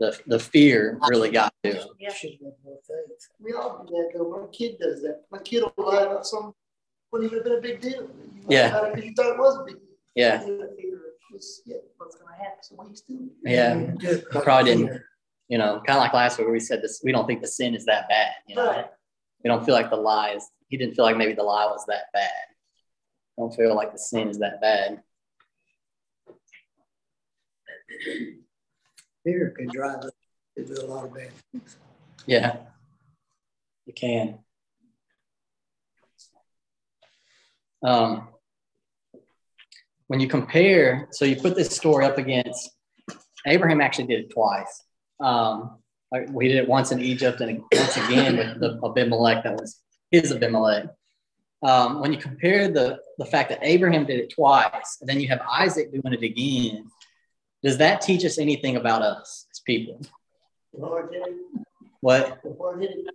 The 0.00 0.20
the 0.26 0.40
fear 0.40 0.98
really 1.08 1.30
got 1.30 1.54
to 1.62 1.72
him. 1.72 1.88
Yeah. 2.00 2.12
Should 2.12 2.32
have 2.32 2.52
more 2.64 2.80
faith. 2.86 3.28
We 3.38 3.52
all 3.54 3.84
do 3.84 3.92
that 3.94 4.10
though. 4.14 4.28
My 4.30 4.48
kid 4.48 4.78
does 4.80 5.00
that. 5.02 5.24
My 5.30 5.38
kid 5.38 5.62
will 5.76 5.86
lie 5.86 6.02
about 6.02 6.26
something. 6.26 6.52
Wouldn't 7.14 7.30
even 7.32 7.44
have 7.44 7.44
been 7.44 7.58
a 7.58 7.60
big 7.62 7.80
deal. 7.80 8.02
You 8.02 8.42
lied 8.42 8.50
Yeah. 8.50 8.66
about 8.76 8.88
it 8.88 8.94
'cause 8.96 9.04
You 9.04 9.14
thought 9.14 9.32
it 9.34 9.38
was 9.38 9.56
a 9.56 9.62
big. 9.62 9.74
deal. 9.76 9.88
Yeah. 10.16 10.44
You 10.44 10.58
know, 10.58 10.74
fear 10.76 11.00
was- 11.30 11.62
Yeah, 11.64 11.76
What's 11.96 12.16
gonna 12.16 12.34
happen? 12.34 12.58
so 12.60 12.74
we 12.74 12.96
still. 12.96 13.28
Yeah. 13.44 13.74
You 13.76 13.86
do 13.92 14.10
it 14.10 14.28
'cause 14.28 14.42
Probably 14.42 14.74
didn't. 14.74 15.02
You 15.46 15.58
know, 15.58 15.74
kind 15.86 15.90
of 15.98 16.02
like 16.02 16.12
last 16.12 16.38
week 16.38 16.46
where 16.48 16.52
we 16.52 16.58
said 16.58 16.82
this, 16.82 17.02
we 17.04 17.12
don't 17.12 17.28
think 17.28 17.40
the 17.40 17.46
sin 17.46 17.76
is 17.76 17.84
that 17.84 18.08
bad. 18.08 18.32
You 18.48 18.56
know, 18.56 18.66
Right. 18.66 18.90
we 19.44 19.48
don't 19.48 19.64
feel 19.64 19.74
like 19.76 19.90
the 19.90 19.96
lie 19.96 20.30
is, 20.30 20.50
he 20.66 20.76
didn't 20.76 20.96
feel 20.96 21.04
like 21.04 21.16
maybe 21.16 21.34
the 21.34 21.44
lie 21.44 21.66
was 21.66 21.86
that 21.86 22.10
bad. 22.12 22.32
Don't 23.38 23.54
feel 23.54 23.76
like 23.76 23.92
the 23.92 23.98
sin 23.98 24.28
is 24.28 24.38
that 24.40 24.60
bad. 24.60 25.04
Fear 29.22 29.50
can 29.56 29.68
drive 29.68 29.98
us 30.00 30.10
to 30.58 30.64
do 30.64 30.82
a 30.82 30.86
lot 30.86 31.04
of 31.04 31.14
bad 31.14 31.30
things. 31.52 31.76
Yeah. 32.26 32.66
You 33.86 33.92
can. 33.92 34.43
Um, 37.84 38.28
when 40.06 40.20
you 40.20 40.28
compare, 40.28 41.08
so 41.12 41.24
you 41.24 41.36
put 41.36 41.54
this 41.54 41.74
story 41.74 42.04
up 42.04 42.18
against 42.18 42.70
Abraham 43.46 43.80
actually 43.80 44.06
did 44.06 44.20
it 44.20 44.30
twice. 44.30 44.82
Um, 45.20 45.78
we 46.30 46.48
did 46.48 46.58
it 46.58 46.68
once 46.68 46.92
in 46.92 47.00
Egypt 47.00 47.40
and 47.40 47.62
once 47.72 47.96
again 47.96 48.36
with 48.36 48.60
the 48.60 48.80
Abimelech 48.84 49.44
that 49.44 49.54
was 49.54 49.80
his 50.10 50.32
Abimelech. 50.32 50.86
Um, 51.62 52.00
when 52.00 52.12
you 52.12 52.18
compare 52.18 52.68
the 52.68 52.98
the 53.18 53.24
fact 53.24 53.48
that 53.48 53.58
Abraham 53.62 54.04
did 54.04 54.20
it 54.20 54.30
twice 54.30 54.98
and 55.00 55.08
then 55.08 55.20
you 55.20 55.28
have 55.28 55.40
Isaac 55.50 55.92
doing 55.92 56.12
it 56.12 56.22
again, 56.22 56.90
does 57.62 57.78
that 57.78 58.00
teach 58.00 58.24
us 58.24 58.38
anything 58.38 58.76
about 58.76 59.02
us 59.02 59.46
as 59.50 59.60
people? 59.60 60.00
Hard-headed. 60.78 61.34
What 62.00 62.40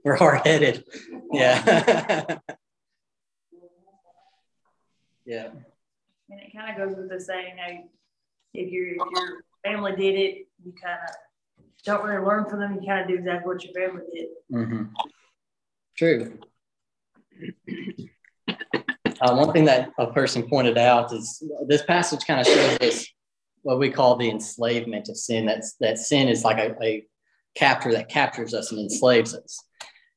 we're 0.04 0.16
hard 0.16 0.42
headed. 0.46 0.84
Yeah. 1.32 2.40
yeah. 5.30 5.50
And 6.30 6.40
it 6.42 6.52
kind 6.56 6.70
of 6.70 6.78
goes 6.78 6.98
with 6.98 7.10
the 7.10 7.20
saying, 7.20 7.88
if 8.54 8.72
your, 8.72 8.88
if 8.88 8.98
your 8.98 9.44
family 9.64 9.96
did 9.96 10.16
it, 10.16 10.48
you 10.64 10.74
kind 10.82 10.98
of 11.08 11.16
don't 11.86 12.04
really 12.04 12.26
learn 12.26 12.50
from 12.50 12.60
them. 12.60 12.80
You 12.82 12.88
kind 12.88 13.02
of 13.02 13.08
do 13.08 13.16
exactly 13.16 13.48
what 13.48 13.64
your 13.64 13.74
family 13.74 14.04
did. 14.14 14.28
Mm-hmm. 14.52 14.84
True. 15.98 16.40
Uh, 19.22 19.36
one 19.36 19.52
thing 19.54 19.66
that 19.66 19.92
a 20.00 20.08
person 20.08 20.50
pointed 20.50 20.78
out 20.78 21.14
is 21.14 21.44
this 21.68 21.84
passage 21.84 22.26
kind 22.26 22.40
of 22.42 22.48
shows 22.48 22.78
us 22.80 23.08
what 23.62 23.78
we 23.78 23.92
call 23.92 24.16
the 24.16 24.30
enslavement 24.30 25.10
of 25.10 25.18
sin. 25.18 25.46
That's 25.46 25.74
that 25.82 26.00
sin 26.00 26.28
is 26.28 26.44
like 26.44 26.58
a, 26.58 26.76
a 26.84 27.06
captor 27.56 27.92
that 27.92 28.10
captures 28.10 28.54
us 28.54 28.72
and 28.72 28.80
enslaves 28.80 29.36
us. 29.36 29.64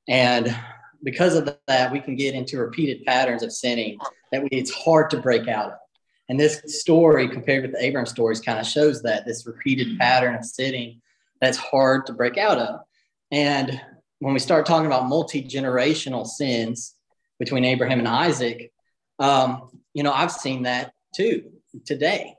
And 0.09 0.57
because 1.03 1.35
of 1.35 1.57
that, 1.67 1.93
we 1.93 2.01
can 2.01 2.17
get 2.17 2.35
into 2.35 2.59
repeated 2.59 3.05
patterns 3.05 3.43
of 3.43 3.53
sinning 3.53 3.99
that 4.31 4.43
we, 4.43 4.49
it's 4.51 4.71
hard 4.71 5.11
to 5.11 5.19
break 5.19 5.49
out 5.49 5.73
of. 5.73 5.79
And 6.29 6.38
this 6.38 6.62
story, 6.67 7.29
compared 7.29 7.62
with 7.62 7.73
the 7.73 7.85
Abraham 7.85 8.07
stories, 8.07 8.41
kind 8.41 8.59
of 8.59 8.67
shows 8.67 9.03
that 9.03 9.27
this 9.27 9.47
repeated 9.47 9.99
pattern 9.99 10.35
of 10.35 10.45
sinning 10.45 11.01
that's 11.41 11.59
hard 11.59 12.07
to 12.07 12.12
break 12.12 12.38
out 12.38 12.59
of. 12.59 12.81
And 13.31 13.81
when 14.21 14.33
we 14.33 14.38
start 14.38 14.67
talking 14.67 14.87
about 14.87 15.09
multi 15.09 15.43
generational 15.43 16.27
sins 16.27 16.95
between 17.38 17.65
Abraham 17.65 17.99
and 17.99 18.09
Isaac, 18.09 18.73
um, 19.19 19.81
you 19.95 20.03
know, 20.03 20.12
I've 20.12 20.33
seen 20.33 20.62
that 20.62 20.93
too 21.15 21.51
today. 21.85 22.37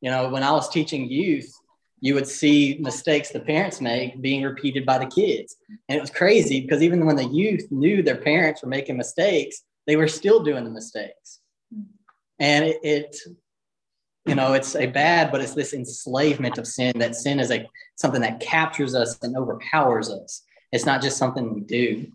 You 0.00 0.10
know, 0.10 0.30
when 0.30 0.42
I 0.42 0.52
was 0.52 0.68
teaching 0.68 1.10
youth, 1.10 1.52
you 2.00 2.14
would 2.14 2.26
see 2.26 2.78
mistakes 2.80 3.30
the 3.30 3.40
parents 3.40 3.80
make 3.80 4.20
being 4.20 4.42
repeated 4.42 4.86
by 4.86 4.98
the 4.98 5.06
kids. 5.06 5.56
And 5.88 5.96
it 5.96 6.00
was 6.00 6.10
crazy 6.10 6.60
because 6.60 6.82
even 6.82 7.06
when 7.06 7.16
the 7.16 7.24
youth 7.24 7.66
knew 7.70 8.02
their 8.02 8.16
parents 8.16 8.62
were 8.62 8.68
making 8.68 8.96
mistakes, 8.96 9.62
they 9.86 9.96
were 9.96 10.08
still 10.08 10.42
doing 10.42 10.64
the 10.64 10.70
mistakes. 10.70 11.40
And 12.38 12.64
it, 12.64 12.78
it 12.82 13.16
you 14.26 14.34
know, 14.34 14.52
it's 14.52 14.76
a 14.76 14.86
bad, 14.86 15.32
but 15.32 15.40
it's 15.40 15.54
this 15.54 15.72
enslavement 15.72 16.58
of 16.58 16.66
sin 16.66 16.92
that 16.98 17.16
sin 17.16 17.40
is 17.40 17.50
a 17.50 17.66
something 17.96 18.20
that 18.20 18.40
captures 18.40 18.94
us 18.94 19.18
and 19.22 19.36
overpowers 19.36 20.10
us. 20.10 20.42
It's 20.70 20.84
not 20.84 21.00
just 21.00 21.16
something 21.16 21.54
we 21.54 21.62
do. 21.62 22.12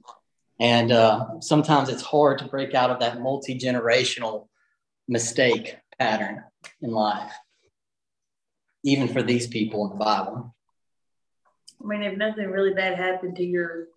And 0.60 0.92
uh, 0.92 1.40
sometimes 1.42 1.90
it's 1.90 2.04
hard 2.04 2.38
to 2.40 2.46
break 2.46 2.76
out 2.76 2.92
of 2.92 3.00
that 3.00 3.20
multi 3.20 3.58
generational 3.58 4.48
mistake 5.08 5.78
pattern 6.00 6.44
in 6.82 6.92
life, 6.92 7.32
even 8.84 9.08
for 9.08 9.24
these 9.24 9.48
people 9.48 9.86
in 9.92 9.98
the 9.98 10.04
Bible. 10.04 10.54
I 11.82 11.88
mean, 11.88 12.04
if 12.04 12.18
nothing 12.18 12.48
really 12.48 12.74
bad 12.74 12.98
happened 12.98 13.36
to 13.38 13.44
your 13.44 13.88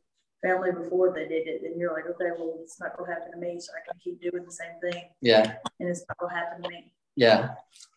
family 0.43 0.71
before 0.73 1.13
they 1.13 1.27
did 1.27 1.47
it, 1.47 1.63
then 1.63 1.79
you're 1.79 1.93
like, 1.93 2.07
okay, 2.07 2.31
well, 2.39 2.59
it's 2.63 2.81
not 2.81 2.97
going 2.97 3.11
to 3.11 3.15
happen 3.15 3.33
to 3.33 3.39
me, 3.39 3.59
so 3.61 3.73
I 3.73 3.91
can 3.91 3.99
keep 4.03 4.21
doing 4.21 4.45
the 4.45 4.53
same 4.53 4.81
thing, 4.81 5.05
Yeah, 5.21 5.55
and 5.81 5.89
it's 5.89 6.05
not 6.09 6.19
going 6.19 6.31
to 6.33 6.37
happen 6.37 6.63
to 6.63 6.69
me. 6.69 6.93
yeah, 7.17 7.51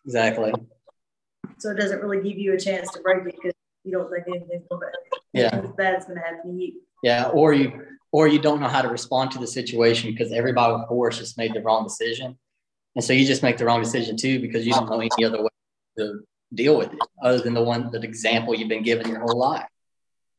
exactly. 0.04 0.52
So 1.58 1.70
it 1.70 1.74
doesn't 1.76 2.00
really 2.02 2.22
give 2.28 2.38
you 2.38 2.54
a 2.54 2.58
chance 2.58 2.90
to 2.92 3.00
break 3.00 3.26
it 3.26 3.34
because 3.36 3.52
you 3.84 3.92
don't 3.92 4.10
think 4.10 4.24
anything's 4.28 4.66
going 4.68 4.80
to 4.80 4.88
Yeah. 5.32 5.60
bad's 5.76 6.06
going 6.06 6.18
to 6.18 6.24
happen 6.24 6.56
to 6.56 6.64
you. 6.64 6.80
Yeah, 7.02 7.28
or 7.28 7.52
you 7.52 7.86
or 8.12 8.26
you 8.26 8.40
don't 8.40 8.60
know 8.60 8.66
how 8.68 8.82
to 8.82 8.88
respond 8.88 9.30
to 9.32 9.38
the 9.38 9.46
situation 9.46 10.10
because 10.10 10.32
everybody 10.32 10.82
before 10.82 11.08
us 11.08 11.18
just 11.18 11.38
made 11.38 11.54
the 11.54 11.62
wrong 11.62 11.84
decision, 11.84 12.38
and 12.96 13.04
so 13.04 13.12
you 13.12 13.26
just 13.26 13.42
make 13.42 13.56
the 13.56 13.64
wrong 13.64 13.82
decision 13.82 14.16
too 14.16 14.40
because 14.40 14.66
you 14.66 14.72
don't 14.72 14.88
know 14.88 15.00
any 15.00 15.24
other 15.24 15.42
way 15.42 15.48
to 15.98 16.20
deal 16.52 16.76
with 16.76 16.92
it 16.92 16.98
other 17.22 17.38
than 17.40 17.54
the 17.54 17.62
one 17.62 17.90
that 17.92 18.04
example 18.04 18.54
you've 18.54 18.68
been 18.68 18.82
given 18.82 19.08
your 19.08 19.20
whole 19.20 19.38
life. 19.38 19.66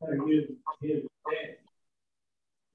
Trying 0.03 0.19
to 0.19 0.27
use 0.27 0.49
his 0.81 1.03
dad. 1.29 1.57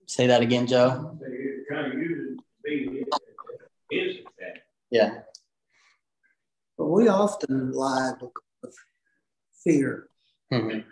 Say 0.06 0.26
that 0.28 0.42
again, 0.42 0.66
Joe. 0.66 1.16
So 1.20 1.26
you're 1.26 1.64
trying 1.68 1.90
to 1.92 1.98
use 1.98 2.30
it 2.32 2.36
to 2.36 2.42
be 2.64 3.04
his, 3.90 4.06
his 4.16 4.24
dad. 4.38 4.62
Yeah, 4.90 5.22
But 6.78 6.86
we 6.86 7.08
often 7.08 7.72
lie 7.72 8.12
because 8.18 8.32
of 8.62 8.74
fear 9.64 10.08
Mhm. 10.52 10.84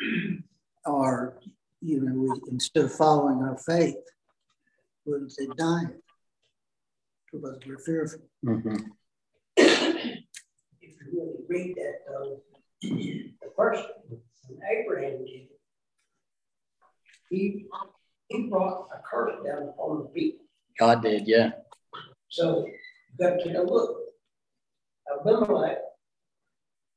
or, 0.84 1.40
you 1.80 2.00
know, 2.00 2.14
we, 2.14 2.40
instead 2.50 2.84
of 2.86 2.92
following 2.92 3.38
our 3.42 3.56
faith, 3.56 3.96
deny 5.06 5.84
it 5.90 6.02
because 7.32 7.58
we're 7.66 7.78
fearful. 7.78 8.28
Mhm. 8.44 8.90
Really 11.16 11.44
read 11.48 11.76
that 11.76 12.00
though, 12.08 12.40
the 12.82 13.50
first 13.56 13.82
one, 14.08 14.20
when 14.48 14.60
Abraham 14.70 15.18
did 15.24 15.28
it, 15.28 15.60
he, 17.30 17.66
he 18.28 18.48
brought 18.48 18.88
a 18.92 19.00
curse 19.08 19.34
down 19.44 19.68
upon 19.68 20.02
the 20.02 20.08
people. 20.08 20.44
God 20.78 21.02
did. 21.02 21.26
Yeah, 21.26 21.50
So 22.28 22.66
you 22.66 22.72
got 23.18 23.40
to 23.40 23.52
know, 23.52 23.62
look, 23.64 23.96
Abimelech 25.20 25.78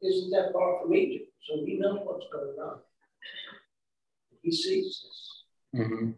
isn't 0.01 0.31
that 0.31 0.51
far 0.53 0.81
from 0.81 0.93
Egypt, 0.95 1.31
so 1.47 1.63
he 1.65 1.77
knows 1.77 1.99
what's 2.03 2.25
going 2.31 2.57
on. 2.59 2.79
He 4.41 4.51
sees 4.51 5.03
this, 5.03 5.43
hmm 5.87 6.11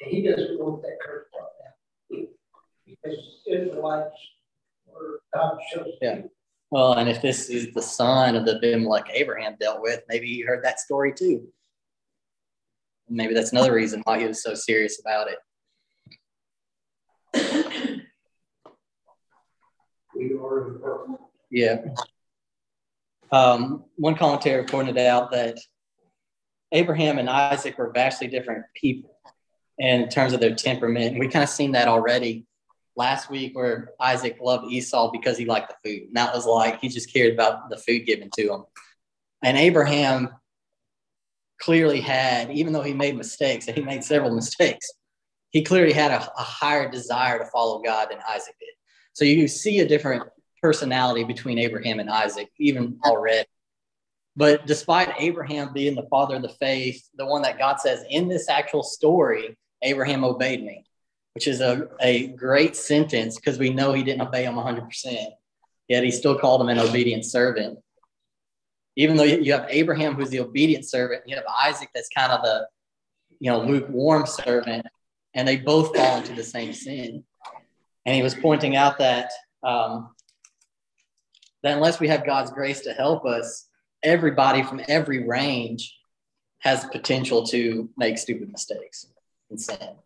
and 0.00 0.10
he 0.10 0.22
doesn't 0.22 0.58
want 0.60 0.82
that 0.82 0.98
curse 1.04 1.26
brought 1.32 1.48
down. 1.58 2.26
Because 2.86 3.18
Israelites 3.46 3.76
were 3.80 3.96
God 3.96 4.12
shows. 4.14 4.35
Yeah. 6.00 6.22
Well, 6.70 6.94
and 6.94 7.08
if 7.08 7.22
this 7.22 7.48
is 7.48 7.72
the 7.74 7.82
son 7.82 8.34
of 8.34 8.44
the 8.44 8.56
Abimelech 8.56 9.08
Abraham 9.12 9.56
dealt 9.60 9.80
with, 9.80 10.02
maybe 10.08 10.26
he 10.26 10.40
heard 10.42 10.64
that 10.64 10.80
story 10.80 11.12
too. 11.12 11.46
Maybe 13.08 13.34
that's 13.34 13.52
another 13.52 13.72
reason 13.72 14.02
why 14.04 14.18
he 14.18 14.26
was 14.26 14.42
so 14.42 14.54
serious 14.54 15.00
about 15.00 15.28
it. 15.28 15.38
We 20.14 20.32
are 20.34 20.66
in 20.66 20.72
the 20.72 20.78
world. 20.80 21.10
Yeah. 21.50 21.84
Um, 23.30 23.84
one 23.96 24.16
commentator 24.16 24.64
pointed 24.64 24.98
out 24.98 25.30
that 25.32 25.58
Abraham 26.72 27.18
and 27.18 27.30
Isaac 27.30 27.78
were 27.78 27.92
vastly 27.92 28.26
different 28.26 28.64
people 28.74 29.16
in 29.78 30.08
terms 30.08 30.32
of 30.32 30.40
their 30.40 30.54
temperament. 30.54 31.12
And 31.12 31.20
we 31.20 31.28
kind 31.28 31.42
of 31.42 31.48
seen 31.48 31.72
that 31.72 31.86
already 31.86 32.46
last 32.96 33.30
week 33.30 33.54
where 33.54 33.90
Isaac 34.00 34.38
loved 34.40 34.72
Esau 34.72 35.10
because 35.12 35.36
he 35.36 35.44
liked 35.44 35.70
the 35.70 35.88
food. 35.88 36.08
And 36.08 36.16
that 36.16 36.34
was 36.34 36.46
like 36.46 36.80
he 36.80 36.88
just 36.88 37.12
cared 37.12 37.34
about 37.34 37.68
the 37.70 37.76
food 37.76 38.06
given 38.06 38.30
to 38.36 38.52
him. 38.52 38.64
And 39.42 39.56
Abraham 39.56 40.30
clearly 41.60 42.00
had, 42.00 42.50
even 42.50 42.72
though 42.72 42.82
he 42.82 42.94
made 42.94 43.16
mistakes, 43.16 43.68
and 43.68 43.76
he 43.76 43.82
made 43.82 44.02
several 44.02 44.34
mistakes, 44.34 44.90
he 45.50 45.62
clearly 45.62 45.92
had 45.92 46.10
a, 46.10 46.16
a 46.16 46.42
higher 46.42 46.90
desire 46.90 47.38
to 47.38 47.46
follow 47.46 47.80
God 47.82 48.08
than 48.10 48.18
Isaac 48.28 48.56
did. 48.58 48.68
So 49.12 49.24
you 49.24 49.46
see 49.48 49.80
a 49.80 49.88
different 49.88 50.24
personality 50.62 51.24
between 51.24 51.58
Abraham 51.58 52.00
and 52.00 52.10
Isaac, 52.10 52.50
even 52.58 52.98
already. 53.04 53.46
But 54.36 54.66
despite 54.66 55.14
Abraham 55.18 55.72
being 55.72 55.94
the 55.94 56.06
father 56.10 56.36
of 56.36 56.42
the 56.42 56.50
faith, 56.50 57.08
the 57.16 57.26
one 57.26 57.42
that 57.42 57.58
God 57.58 57.80
says 57.80 58.04
in 58.10 58.28
this 58.28 58.48
actual 58.48 58.82
story, 58.82 59.56
Abraham 59.82 60.24
obeyed 60.24 60.62
me, 60.62 60.84
which 61.36 61.46
is 61.46 61.60
a, 61.60 61.86
a 62.00 62.28
great 62.28 62.74
sentence 62.74 63.36
because 63.36 63.58
we 63.58 63.68
know 63.68 63.92
he 63.92 64.02
didn't 64.02 64.22
obey 64.22 64.44
him 64.44 64.54
100%. 64.54 65.26
Yet 65.86 66.02
he 66.02 66.10
still 66.10 66.38
called 66.38 66.62
him 66.62 66.70
an 66.70 66.78
obedient 66.78 67.26
servant. 67.26 67.78
Even 68.96 69.18
though 69.18 69.22
you 69.24 69.52
have 69.52 69.66
Abraham, 69.68 70.14
who's 70.14 70.30
the 70.30 70.40
obedient 70.40 70.86
servant, 70.86 71.24
you 71.26 71.36
have 71.36 71.44
Isaac, 71.62 71.90
that's 71.94 72.08
kind 72.08 72.32
of 72.32 72.40
the 72.40 72.66
you 73.38 73.50
know 73.50 73.60
lukewarm 73.60 74.24
servant, 74.24 74.86
and 75.34 75.46
they 75.46 75.58
both 75.58 75.94
fall 75.94 76.16
into 76.16 76.32
the 76.32 76.42
same 76.42 76.72
sin. 76.72 77.22
And 78.06 78.16
he 78.16 78.22
was 78.22 78.34
pointing 78.34 78.74
out 78.74 78.96
that 78.96 79.30
um, 79.62 80.14
that 81.62 81.74
unless 81.74 82.00
we 82.00 82.08
have 82.08 82.24
God's 82.24 82.50
grace 82.50 82.80
to 82.80 82.94
help 82.94 83.26
us, 83.26 83.68
everybody 84.02 84.62
from 84.62 84.80
every 84.88 85.28
range 85.28 85.98
has 86.60 86.86
potential 86.86 87.46
to 87.48 87.90
make 87.98 88.16
stupid 88.16 88.50
mistakes 88.50 89.08
and 89.50 89.60
sin. 89.60 89.96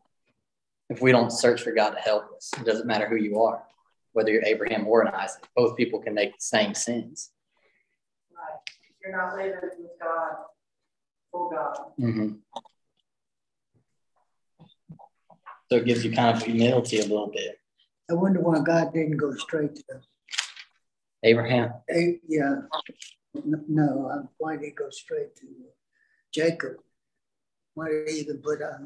If 0.90 1.00
we 1.00 1.12
don't 1.12 1.30
search 1.30 1.62
for 1.62 1.70
God 1.70 1.90
to 1.90 2.00
help 2.00 2.24
us, 2.36 2.50
it 2.58 2.66
doesn't 2.66 2.86
matter 2.86 3.08
who 3.08 3.14
you 3.14 3.40
are, 3.40 3.62
whether 4.12 4.32
you're 4.32 4.44
Abraham 4.44 4.88
or 4.88 5.02
an 5.02 5.14
Isaac, 5.14 5.46
both 5.54 5.76
people 5.76 6.00
can 6.00 6.14
make 6.14 6.32
the 6.32 6.40
same 6.40 6.74
sins. 6.74 7.30
Right. 8.36 8.58
If 8.66 8.96
you're 9.04 9.16
not 9.16 9.36
living 9.36 9.54
with 9.78 9.92
God, 10.02 10.32
for 11.30 11.48
God. 11.48 11.76
Mm-hmm. 11.98 12.28
So 15.70 15.76
it 15.76 15.84
gives 15.84 16.04
you 16.04 16.10
kind 16.10 16.36
of 16.36 16.42
humility 16.42 16.98
a 16.98 17.02
little 17.02 17.30
bit. 17.32 17.60
I 18.10 18.14
wonder 18.14 18.40
why 18.40 18.60
God 18.60 18.92
didn't 18.92 19.16
go 19.16 19.32
straight 19.34 19.76
to 19.76 20.00
Abraham. 21.22 21.72
Eh, 21.88 22.14
yeah, 22.26 22.62
no, 23.44 24.10
uh, 24.12 24.26
why 24.38 24.56
did 24.56 24.64
he 24.64 24.70
go 24.72 24.90
straight 24.90 25.36
to 25.36 25.46
Jacob? 26.34 26.78
Why 27.74 27.90
did 27.90 28.08
he 28.08 28.18
even 28.18 28.38
put 28.38 28.60
uh, 28.60 28.78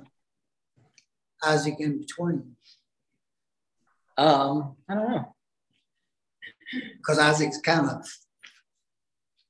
Isaac 1.47 1.77
in 1.79 1.99
between? 1.99 2.57
Um, 4.17 4.77
I 4.89 4.95
don't 4.95 5.11
know. 5.11 5.35
Because 6.97 7.19
Isaac's 7.19 7.59
kind 7.59 7.89
of 7.89 8.07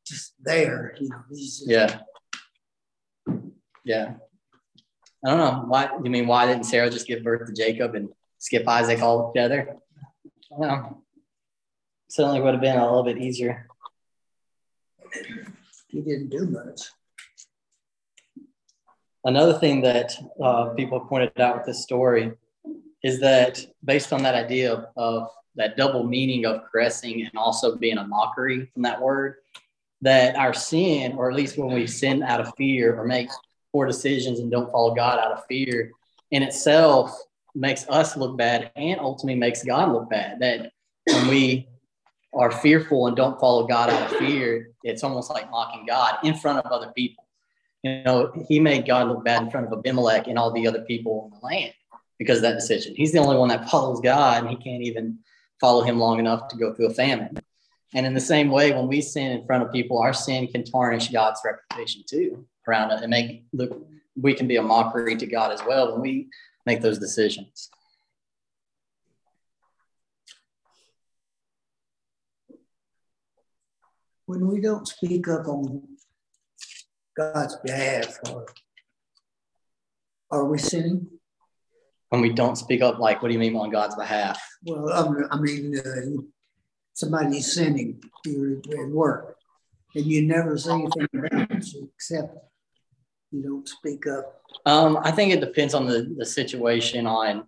just 0.07 0.35
there, 0.41 0.95
you 1.01 1.09
know. 1.09 1.23
He's 1.31 1.59
just, 1.59 1.71
Yeah. 1.71 2.01
Yeah. 3.85 4.15
I 5.25 5.31
don't 5.31 5.39
know. 5.39 5.65
Why 5.69 5.89
you 6.03 6.11
mean 6.11 6.27
why 6.27 6.47
didn't 6.47 6.65
Sarah 6.65 6.91
just 6.91 7.07
give 7.07 7.25
birth 7.25 7.47
to 7.47 7.55
Jacob 7.55 7.95
and 7.95 8.11
skip 8.39 8.67
Isaac 8.69 9.01
altogether? 9.01 9.77
I 10.53 10.61
don't 10.61 10.61
know. 10.61 11.03
Certainly 12.09 12.43
would 12.43 12.55
have 12.55 12.61
been 12.61 12.77
a 12.77 12.85
little 12.85 13.05
bit 13.05 13.19
easier. 13.19 13.67
He 15.89 16.01
didn't 16.01 16.29
do 16.29 16.47
much. 16.47 16.81
Another 19.25 19.59
thing 19.59 19.81
that 19.83 20.13
uh, 20.43 20.67
people 20.71 21.01
pointed 21.01 21.41
out 21.41 21.57
with 21.57 21.67
this 21.67 21.83
story 21.83 22.33
is 23.03 23.21
that 23.21 23.65
based 23.85 24.13
on 24.13 24.23
that 24.23 24.35
idea 24.35 24.89
of 24.97 25.29
that 25.57 25.77
double 25.77 26.05
meaning 26.05 26.45
of 26.45 26.63
caressing 26.71 27.23
and 27.23 27.31
also 27.37 27.77
being 27.77 27.99
a 27.99 28.07
mockery 28.07 28.71
from 28.73 28.83
that 28.83 29.01
word, 29.01 29.37
that 30.03 30.37
our 30.37 30.53
sin, 30.53 31.13
or 31.17 31.31
at 31.31 31.37
least 31.37 31.57
when 31.57 31.73
we 31.73 31.87
sin 31.87 32.23
out 32.23 32.41
of 32.41 32.53
fear 32.57 32.99
or 32.99 33.07
make 33.07 33.31
poor 33.73 33.87
decisions 33.87 34.41
and 34.41 34.51
don't 34.51 34.71
follow 34.71 34.95
God 34.95 35.19
out 35.19 35.33
of 35.33 35.47
fear, 35.47 35.93
in 36.31 36.43
itself 36.43 37.17
makes 37.55 37.89
us 37.89 38.17
look 38.17 38.37
bad 38.37 38.73
and 38.77 39.01
ultimately 39.01 39.39
makes 39.39 39.65
God 39.65 39.91
look 39.91 40.11
bad. 40.11 40.39
That 40.41 40.71
when 41.07 41.29
we 41.29 41.69
are 42.35 42.51
fearful 42.51 43.07
and 43.07 43.17
don't 43.17 43.41
follow 43.41 43.67
God 43.67 43.89
out 43.89 44.13
of 44.13 44.19
fear, 44.19 44.71
it's 44.83 45.03
almost 45.03 45.31
like 45.31 45.51
mocking 45.51 45.87
God 45.87 46.19
in 46.25 46.35
front 46.35 46.59
of 46.59 46.71
other 46.71 46.93
people. 46.95 47.24
You 47.85 48.03
know, 48.03 48.33
he 48.49 48.61
made 48.61 48.87
God 48.87 49.09
look 49.09 49.25
bad 49.25 49.42
in 49.42 49.51
front 49.51 49.66
of 49.66 49.73
Abimelech 49.79 50.27
and 50.27 50.38
all 50.38 50.51
the 50.51 50.66
other 50.66 50.81
people 50.81 51.31
in 51.31 51.38
the 51.38 51.47
land 51.47 51.75
because 52.18 52.38
of 52.38 52.42
that 52.42 52.55
decision. 52.55 52.94
He's 52.97 53.12
the 53.12 53.18
only 53.18 53.37
one 53.37 53.51
that 53.51 53.68
follows 53.68 54.01
God 54.01 54.42
and 54.42 54.49
he 54.49 54.57
can't 54.57 54.83
even 54.83 55.18
follow 55.61 55.83
him 55.83 55.99
long 55.99 56.18
enough 56.18 56.49
to 56.49 56.57
go 56.57 56.73
through 56.73 56.87
a 56.87 56.94
famine. 56.94 57.37
And 57.92 58.07
in 58.07 58.14
the 58.14 58.20
same 58.20 58.51
way, 58.51 58.73
when 58.73 58.88
we 58.88 59.03
sin 59.03 59.33
in 59.33 59.44
front 59.44 59.64
of 59.64 59.70
people, 59.70 59.99
our 59.99 60.14
sin 60.14 60.47
can 60.47 60.64
tarnish 60.64 61.09
God's 61.09 61.42
reputation 61.44 62.03
too 62.09 62.47
around 62.66 62.90
it 62.90 63.03
and 63.03 63.11
make 63.11 63.44
look 63.53 63.87
we 64.16 64.33
can 64.33 64.49
be 64.49 64.57
a 64.57 64.62
mockery 64.62 65.16
to 65.16 65.27
God 65.27 65.53
as 65.53 65.62
well 65.66 65.92
when 65.92 66.01
we 66.01 66.29
make 66.64 66.81
those 66.81 66.99
decisions. 66.99 67.68
When 74.25 74.49
we 74.49 74.61
don't 74.61 74.88
speak 74.88 75.29
up 75.29 75.47
on 75.49 75.83
God's 77.16 77.57
behalf, 77.57 78.18
or 78.31 78.46
are 80.31 80.44
we 80.44 80.59
sinning? 80.59 81.07
When 82.09 82.20
we 82.20 82.33
don't 82.33 82.57
speak 82.57 82.83
up, 82.83 82.98
like, 82.98 83.22
what 83.22 83.29
do 83.29 83.35
you 83.35 83.40
mean 83.40 83.57
on 83.57 83.70
God's 83.70 83.94
behalf? 83.94 84.40
Well, 84.64 84.92
um, 84.92 85.27
I 85.31 85.38
mean, 85.38 85.79
uh, 85.79 86.22
somebody's 86.92 87.53
sinning, 87.53 88.03
you're 88.24 88.59
at 88.59 88.90
work, 88.90 89.37
and 89.94 90.05
you 90.05 90.27
never 90.27 90.59
say 90.59 90.72
anything 90.72 91.09
about 91.14 91.50
it, 91.50 91.66
except 91.94 92.37
you 93.31 93.42
don't 93.42 93.68
speak 93.68 94.07
up. 94.07 94.40
Um, 94.66 94.98
I 95.03 95.11
think 95.11 95.33
it 95.33 95.40
depends 95.40 95.74
on 95.74 95.87
the, 95.87 96.14
the 96.16 96.27
situation, 96.27 97.07
on 97.07 97.46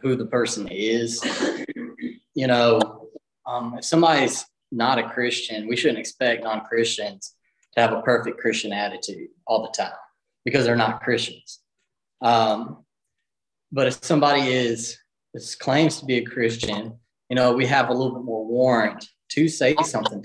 who 0.00 0.16
the 0.16 0.26
person 0.26 0.68
is. 0.68 1.22
You 2.34 2.46
know, 2.46 3.08
um, 3.46 3.76
if 3.78 3.84
somebody's 3.84 4.44
not 4.72 4.98
a 4.98 5.08
Christian, 5.08 5.68
we 5.68 5.76
shouldn't 5.76 5.98
expect 5.98 6.44
non 6.44 6.62
Christians 6.62 7.34
to 7.74 7.80
have 7.80 7.92
a 7.92 8.02
perfect 8.02 8.38
Christian 8.38 8.72
attitude 8.72 9.28
all 9.46 9.62
the 9.62 9.70
time 9.70 9.96
because 10.44 10.64
they're 10.64 10.76
not 10.76 11.02
Christians. 11.02 11.60
Um, 12.20 12.84
but 13.72 13.88
if 13.88 14.04
somebody 14.04 14.52
is, 14.52 14.98
is 15.34 15.54
claims 15.54 15.98
to 16.00 16.06
be 16.06 16.18
a 16.18 16.24
Christian, 16.24 16.98
you 17.28 17.36
know, 17.36 17.52
we 17.52 17.66
have 17.66 17.88
a 17.88 17.92
little 17.92 18.14
bit 18.14 18.24
more 18.24 18.46
warrant 18.46 19.08
to 19.30 19.48
say 19.48 19.74
something. 19.82 20.24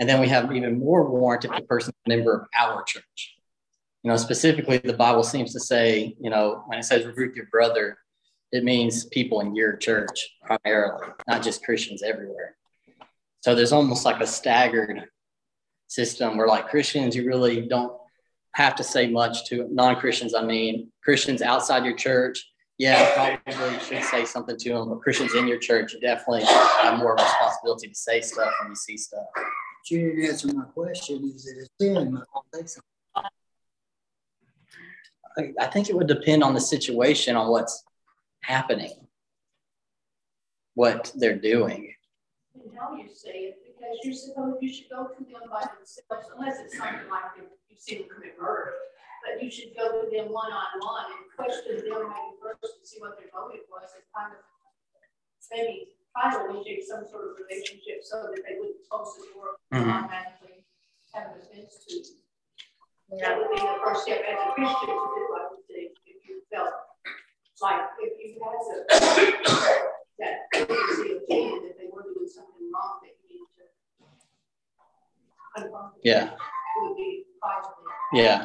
And 0.00 0.08
then 0.08 0.20
we 0.20 0.28
have 0.28 0.52
even 0.52 0.78
more 0.78 1.08
warrant 1.08 1.44
if 1.44 1.52
the 1.54 1.62
person 1.62 1.90
is 1.90 2.12
a 2.12 2.16
member 2.16 2.34
of 2.34 2.46
our 2.58 2.82
church. 2.82 3.36
You 4.02 4.10
know, 4.10 4.16
specifically, 4.16 4.78
the 4.78 4.92
Bible 4.92 5.22
seems 5.22 5.52
to 5.52 5.60
say, 5.60 6.14
you 6.20 6.30
know, 6.30 6.64
when 6.66 6.78
it 6.78 6.82
says 6.82 7.06
rebuke 7.06 7.36
your 7.36 7.46
brother, 7.46 7.98
it 8.52 8.64
means 8.64 9.06
people 9.06 9.40
in 9.40 9.54
your 9.54 9.76
church 9.76 10.36
primarily, 10.42 11.08
not 11.26 11.42
just 11.42 11.64
Christians 11.64 12.02
everywhere. 12.02 12.56
So 13.40 13.54
there's 13.54 13.72
almost 13.72 14.04
like 14.04 14.20
a 14.20 14.26
staggered 14.26 15.04
system 15.88 16.36
where, 16.36 16.46
like 16.46 16.68
Christians, 16.68 17.14
you 17.14 17.26
really 17.26 17.62
don't 17.62 17.92
have 18.54 18.74
to 18.76 18.84
say 18.84 19.08
much 19.08 19.46
to 19.46 19.68
non 19.70 19.96
Christians. 19.96 20.34
I 20.34 20.42
mean, 20.44 20.90
Christians 21.02 21.42
outside 21.42 21.84
your 21.84 21.96
church, 21.96 22.44
yeah, 22.78 23.38
probably 23.46 23.78
should 23.80 24.02
say 24.04 24.24
something 24.24 24.56
to 24.56 24.68
them, 24.70 24.88
but 24.88 25.00
Christians 25.00 25.34
in 25.34 25.46
your 25.46 25.58
church, 25.58 25.92
you 25.92 26.00
definitely 26.00 26.44
have 26.44 26.98
more 26.98 27.14
responsibility 27.14 27.88
to 27.88 27.94
say 27.94 28.20
stuff 28.20 28.52
when 28.60 28.70
you 28.70 28.76
see 28.76 28.96
stuff. 28.96 29.24
But 29.34 29.44
you 29.90 30.10
didn't 30.10 30.24
answer 30.24 30.52
my 30.52 30.64
question. 30.64 31.32
Is 31.34 31.46
it 31.46 31.58
a 31.58 31.68
sin? 31.80 32.14
not 32.14 32.26
to 32.52 32.58
say 32.58 32.66
something? 32.66 33.30
I, 35.36 35.52
I 35.60 35.66
think 35.66 35.88
it 35.88 35.96
would 35.96 36.06
depend 36.06 36.42
on 36.42 36.54
the 36.54 36.60
situation, 36.60 37.36
on 37.36 37.48
what's 37.48 37.84
happening, 38.42 38.92
what 40.74 41.12
they're 41.16 41.38
doing. 41.38 41.94
And 42.54 42.78
how 42.78 42.96
you 42.96 43.08
say 43.12 43.30
it, 43.30 43.63
because 43.84 44.00
you're 44.04 44.16
supposed, 44.16 44.56
you 44.64 44.72
should 44.72 44.88
go 44.88 45.12
to 45.12 45.20
them 45.28 45.44
by 45.52 45.60
themselves, 45.76 46.32
unless 46.32 46.56
it's 46.64 46.76
something 46.76 47.04
like 47.12 47.36
if 47.36 47.44
you 47.68 47.76
see 47.76 48.00
them 48.00 48.08
commit 48.08 48.34
murder. 48.40 48.72
But 49.24 49.42
you 49.44 49.50
should 49.52 49.72
go 49.76 50.00
to 50.00 50.08
them 50.08 50.32
one 50.32 50.52
on 50.52 50.80
one 50.80 51.04
and 51.12 51.24
question 51.36 51.80
them 51.84 52.08
maybe 52.08 52.32
first 52.40 52.80
and 52.80 52.84
see 52.84 53.00
what 53.00 53.16
their 53.20 53.28
motive 53.32 53.64
was 53.68 53.92
and 53.96 54.04
kind 54.16 54.32
of 54.36 54.40
maybe 55.52 55.92
try 56.12 56.32
to 56.32 56.48
initiate 56.52 56.84
some 56.88 57.04
sort 57.08 57.32
of 57.32 57.36
relationship 57.40 58.00
so 58.04 58.28
that 58.32 58.40
they 58.44 58.56
wouldn't 58.60 58.80
close 58.88 59.16
the 59.20 59.24
door 59.32 59.56
Mhm. 59.72 59.88
automatically 59.92 60.64
have 61.12 61.32
an 61.36 61.40
offense 61.40 61.84
to. 61.88 61.94
you. 62.00 63.20
That 63.20 63.36
would 63.38 63.50
be 63.52 63.60
the 63.60 63.78
first 63.84 64.02
step 64.04 64.24
as 64.24 64.38
a 64.40 64.52
Christian 64.56 64.88
to 64.88 64.96
do, 65.16 65.24
I 65.36 65.48
would 65.52 65.64
think, 65.68 65.92
if 66.04 66.24
you 66.28 66.42
felt 66.52 66.74
like 67.60 67.84
if 68.00 68.12
you 68.20 68.40
had 68.44 68.60
a 68.60 68.84
that 70.20 70.34
urgency 70.54 71.16
of 71.16 71.22
feeling 71.28 71.62
that 71.68 71.76
they 71.78 71.88
were 71.92 72.02
doing 72.12 72.28
something 72.28 72.68
wrong 72.72 73.00
that 73.02 73.14
you 73.24 73.40
need 73.40 73.46
to 73.56 73.64
confront. 73.98 74.18
them. 74.20 74.28
Yeah. 76.02 76.30
Would 76.78 76.96
be 76.96 77.24
possible. 77.42 77.74
Yeah. 78.12 78.44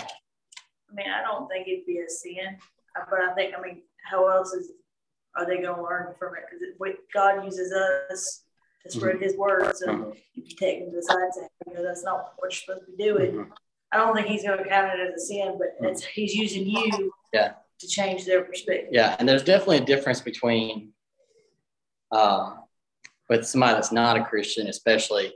I 0.92 0.96
mean, 0.96 1.08
I 1.10 1.22
don't 1.22 1.48
think 1.48 1.68
it'd 1.68 1.86
be 1.86 2.00
a 2.00 2.10
sin, 2.10 2.58
uh, 3.00 3.04
but 3.10 3.20
I 3.22 3.34
think, 3.34 3.54
I 3.58 3.62
mean, 3.62 3.82
how 4.10 4.28
else 4.28 4.54
is, 4.54 4.72
are 5.36 5.46
they 5.46 5.62
gonna 5.62 5.82
learn 5.84 6.14
from 6.18 6.34
it? 6.36 6.44
Cause 6.50 6.94
God 7.14 7.44
uses 7.46 7.72
us 7.74 8.44
to 8.84 8.92
spread 8.92 9.22
his 9.22 9.36
word, 9.36 9.76
so 9.76 9.88
Mhm. 9.88 10.12
if 10.36 10.50
you 10.50 10.56
take 10.56 10.80
them 10.80 10.90
to 10.92 10.96
the 10.98 11.04
side 11.04 11.48
you 11.68 11.74
know, 11.74 11.84
that's 11.84 12.04
not 12.04 12.34
what 12.38 12.46
you're 12.46 12.52
supposed 12.52 12.86
to 12.86 12.92
be 12.96 13.04
doing. 13.04 13.32
Mhm. 13.34 13.52
I 13.92 13.98
don't 13.98 14.16
think 14.16 14.28
he's 14.28 14.44
gonna 14.44 14.64
count 14.68 14.98
it 15.00 15.00
as 15.00 15.22
a 15.22 15.26
sin, 15.26 15.58
but 15.60 15.76
it's, 15.88 16.04
he's 16.06 16.34
using 16.36 16.66
you. 16.68 17.14
Yeah. 17.34 17.54
to 17.80 17.88
change 17.88 18.26
their 18.26 18.44
perspective. 18.44 18.90
Yeah, 18.92 19.16
and 19.20 19.30
there's 19.30 19.44
definitely 19.44 19.78
a 19.78 19.86
difference 19.86 20.20
between 20.20 20.94
um, 22.12 22.64
with 23.30 23.48
somebody 23.48 23.76
that's 23.76 23.92
not 23.92 24.18
a 24.18 24.26
Christian, 24.26 24.68
especially 24.68 25.34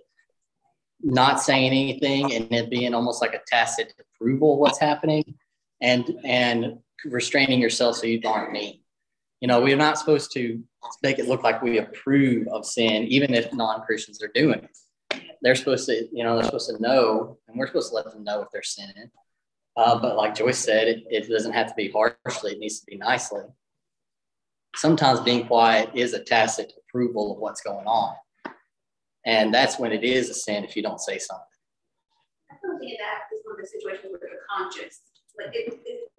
not 1.03 1.41
saying 1.41 1.67
anything 1.67 2.33
and 2.33 2.51
it 2.51 2.69
being 2.69 2.93
almost 2.93 3.21
like 3.21 3.33
a 3.33 3.41
tacit 3.45 3.93
approval 3.99 4.53
of 4.53 4.59
what's 4.59 4.79
happening, 4.79 5.35
and 5.81 6.17
and 6.23 6.79
restraining 7.05 7.59
yourself 7.59 7.97
so 7.97 8.07
you 8.07 8.21
aren't 8.25 8.51
mean. 8.51 8.79
You 9.41 9.47
know, 9.49 9.61
we're 9.61 9.75
not 9.75 9.99
supposed 9.99 10.31
to 10.33 10.63
make 11.01 11.19
it 11.19 11.27
look 11.27 11.43
like 11.43 11.61
we 11.61 11.77
approve 11.77 12.47
of 12.47 12.65
sin, 12.65 13.03
even 13.03 13.33
if 13.33 13.53
non-Christians 13.53 14.23
are 14.23 14.31
doing 14.33 14.59
it. 14.59 15.25
They're 15.41 15.55
supposed 15.55 15.85
to, 15.87 16.07
you 16.13 16.23
know, 16.23 16.35
they're 16.35 16.45
supposed 16.45 16.69
to 16.69 16.81
know, 16.81 17.37
and 17.47 17.57
we're 17.57 17.67
supposed 17.67 17.89
to 17.89 17.95
let 17.95 18.09
them 18.09 18.23
know 18.23 18.41
if 18.41 18.47
they're 18.53 18.63
sinning. 18.63 19.11
Uh, 19.75 19.99
but 19.99 20.15
like 20.15 20.35
Joyce 20.35 20.59
said, 20.59 20.87
it, 20.87 21.03
it 21.09 21.27
doesn't 21.27 21.51
have 21.51 21.67
to 21.67 21.73
be 21.75 21.91
harshly, 21.91 22.53
it 22.53 22.59
needs 22.59 22.79
to 22.79 22.85
be 22.85 22.95
nicely. 22.95 23.41
Sometimes 24.77 25.19
being 25.19 25.45
quiet 25.45 25.89
is 25.93 26.13
a 26.13 26.23
tacit 26.23 26.71
approval 26.87 27.33
of 27.33 27.39
what's 27.39 27.61
going 27.61 27.85
on. 27.85 28.15
And 29.25 29.53
that's 29.53 29.79
when 29.79 29.91
it 29.91 30.03
is 30.03 30.29
a 30.29 30.33
sin 30.33 30.63
if 30.63 30.75
you 30.75 30.83
don't 30.83 30.99
say 30.99 31.17
something. 31.17 31.45
I 32.51 32.55
don't 32.61 32.79
think 32.79 32.97
that 32.99 33.33
is 33.33 33.41
one 33.45 33.55
of 33.55 33.61
the 33.61 33.67
situations 33.67 34.11
where 34.11 34.19
the 34.19 34.37
conscience, 34.57 35.01
like 35.37 35.55
it, 35.55 35.79
it's 35.85 36.11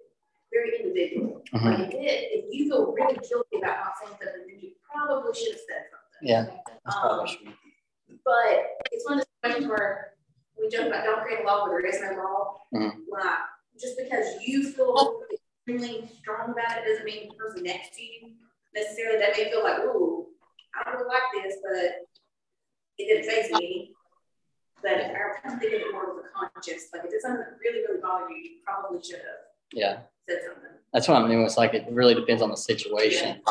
very 0.51 0.79
individual. 0.79 1.43
Mhm. 1.53 1.79
Like 1.79 1.93
it, 1.93 2.29
if 2.33 2.45
you 2.53 2.69
feel 2.69 2.91
really 2.91 3.13
guilty 3.15 3.57
about 3.57 3.77
not 3.77 3.93
saying 4.01 4.17
something, 4.21 4.47
then 4.47 4.59
you 4.59 4.71
probably 4.91 5.33
should 5.33 5.53
have 5.53 5.61
said 5.67 5.83
something. 5.91 6.27
Yeah, 6.27 6.45
that's 6.83 6.97
probably 6.97 7.29
Um, 7.29 7.37
true. 7.37 8.17
But 8.23 8.65
it's 8.91 9.05
one 9.05 9.19
of 9.19 9.25
the 9.25 9.49
situations 9.49 9.69
where 9.69 10.13
we 10.59 10.69
joke 10.69 10.87
about 10.87 11.03
don't 11.05 11.21
create 11.21 11.41
a 11.41 11.43
law 11.43 11.67
where 11.67 11.81
there 11.81 11.89
is 11.91 12.01
no 12.01 12.11
law. 12.23 12.61
Mhm. 12.73 13.05
Like, 13.09 13.39
just 13.79 13.97
because 13.97 14.41
you 14.41 14.63
feel 14.71 15.21
extremely 15.31 16.07
strong 16.21 16.51
about 16.51 16.77
it 16.79 16.85
doesn't 16.85 17.05
mean 17.05 17.29
the 17.29 17.35
person 17.35 17.63
next 17.63 17.93
to 17.95 18.03
you 18.03 18.33
necessarily, 18.73 19.19
that 19.19 19.37
may 19.37 19.49
feel 19.51 19.63
like, 19.63 19.79
ooh, 19.79 20.27
I 20.73 20.83
don't 20.83 20.95
really 21.01 21.07
like 21.07 21.23
this, 21.43 21.57
but 21.63 22.05
it 22.97 23.05
didn't 23.23 23.29
faze 23.29 23.51
me. 23.59 23.91
But 24.81 24.91
I 24.91 25.39
kind 25.41 25.55
of 25.55 25.59
think 25.59 25.73
of 25.73 25.81
it 25.81 25.91
more 25.91 26.11
of 26.11 26.17
a 26.17 26.21
conscious, 26.53 26.89
like 26.93 27.03
if 27.05 27.11
it's 27.13 27.23
something 27.23 27.39
that 27.39 27.57
really, 27.63 27.79
really 27.87 28.01
bothered 28.01 28.29
you, 28.29 28.35
you 28.37 28.49
probably 28.63 29.01
should 29.03 29.15
have 29.15 29.25
Yeah, 29.73 29.99
said 30.29 30.39
something. 30.45 30.69
that's 30.93 31.07
what 31.07 31.21
I 31.21 31.27
mean. 31.27 31.39
It's 31.41 31.57
like 31.57 31.73
it 31.73 31.85
really 31.89 32.13
depends 32.13 32.41
on 32.41 32.49
the 32.49 32.57
situation. 32.57 33.41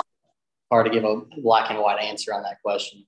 Hard 0.70 0.86
to 0.86 0.92
give 0.92 1.04
a 1.04 1.22
black 1.38 1.70
and 1.70 1.80
white 1.80 2.00
answer 2.00 2.32
on 2.32 2.42
that 2.44 2.62
question. 2.62 3.04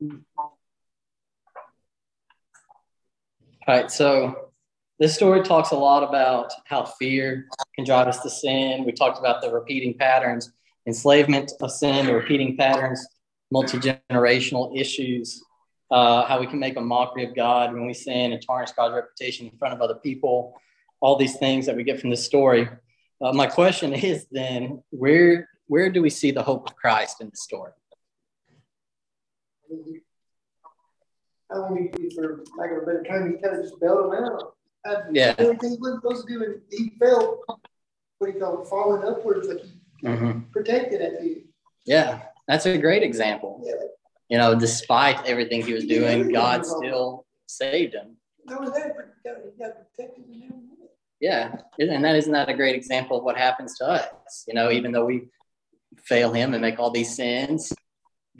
All 0.00 0.56
right, 3.68 3.90
so 3.90 4.51
this 5.02 5.16
story 5.16 5.42
talks 5.42 5.72
a 5.72 5.74
lot 5.74 6.04
about 6.04 6.52
how 6.66 6.84
fear 6.84 7.48
can 7.74 7.84
drive 7.84 8.06
us 8.06 8.20
to 8.20 8.30
sin. 8.30 8.84
We 8.84 8.92
talked 8.92 9.18
about 9.18 9.42
the 9.42 9.50
repeating 9.50 9.98
patterns, 9.98 10.52
enslavement 10.86 11.50
of 11.60 11.72
sin, 11.72 12.06
the 12.06 12.14
repeating 12.14 12.56
patterns, 12.56 13.04
multi 13.50 13.78
generational 13.78 14.78
issues, 14.78 15.42
uh, 15.90 16.24
how 16.26 16.38
we 16.38 16.46
can 16.46 16.60
make 16.60 16.76
a 16.76 16.80
mockery 16.80 17.24
of 17.24 17.34
God 17.34 17.72
when 17.72 17.84
we 17.84 17.94
sin 17.94 18.32
and 18.32 18.40
tarnish 18.46 18.70
God's 18.70 18.94
reputation 18.94 19.48
in 19.48 19.58
front 19.58 19.74
of 19.74 19.80
other 19.80 19.96
people, 19.96 20.54
all 21.00 21.16
these 21.16 21.36
things 21.36 21.66
that 21.66 21.74
we 21.74 21.82
get 21.82 22.00
from 22.00 22.10
this 22.10 22.24
story. 22.24 22.68
Uh, 23.20 23.32
my 23.32 23.48
question 23.48 23.92
is 24.12 24.28
then, 24.30 24.84
where 24.90 25.48
where 25.66 25.90
do 25.90 26.00
we 26.00 26.10
see 26.10 26.30
the 26.30 26.44
hope 26.44 26.70
of 26.70 26.76
Christ 26.76 27.20
in 27.20 27.28
the 27.28 27.36
story? 27.36 27.72
I 31.50 31.58
if 31.74 32.14
for 32.14 32.34
of 32.34 32.82
a 32.82 32.86
better 32.86 33.02
term, 33.02 33.32
he 33.32 33.42
kind 33.42 33.56
of 33.56 33.64
just 33.64 33.80
bailed 33.80 34.14
him 34.14 34.24
out. 34.24 34.54
Uh, 34.84 35.02
Yeah. 35.10 35.34
He 35.38 35.44
wasn't 35.44 36.02
supposed 36.02 36.26
to 36.26 36.32
do, 36.32 36.44
and 36.44 36.60
he 36.70 36.92
fell, 36.98 37.42
what 38.18 38.26
do 38.26 38.32
you 38.32 38.40
call 38.40 38.62
it, 38.62 38.68
falling 38.68 39.04
upwards, 39.04 39.48
like 39.48 39.60
he 39.62 40.40
protected 40.52 41.00
at 41.00 41.20
the, 41.20 41.44
Yeah, 41.84 42.22
that's 42.48 42.66
a 42.66 42.76
great 42.78 43.02
example. 43.02 43.62
yeah. 43.64 43.74
You 44.28 44.38
know, 44.38 44.58
despite 44.58 45.24
everything 45.26 45.62
he 45.62 45.74
was 45.74 45.84
doing, 45.84 46.32
God 46.32 46.64
still 46.64 47.26
saved 47.46 47.94
him. 47.94 48.16
Not 48.46 48.60
only 48.60 48.70
that, 48.70 48.96
he 49.22 49.62
got, 49.62 49.74
protected. 49.94 50.24
Yeah, 51.20 51.54
and 51.78 52.04
that 52.04 52.16
isn't 52.16 52.32
that 52.32 52.48
a 52.48 52.54
great 52.54 52.74
example 52.74 53.18
of 53.18 53.22
what 53.24 53.36
happens 53.36 53.78
to 53.78 53.84
us? 53.86 54.44
You 54.48 54.54
know, 54.54 54.72
even 54.72 54.90
though 54.90 55.04
we 55.04 55.28
fail 55.98 56.32
Him 56.32 56.52
and 56.52 56.60
make 56.62 56.80
all 56.80 56.90
these 56.90 57.14
sins, 57.14 57.72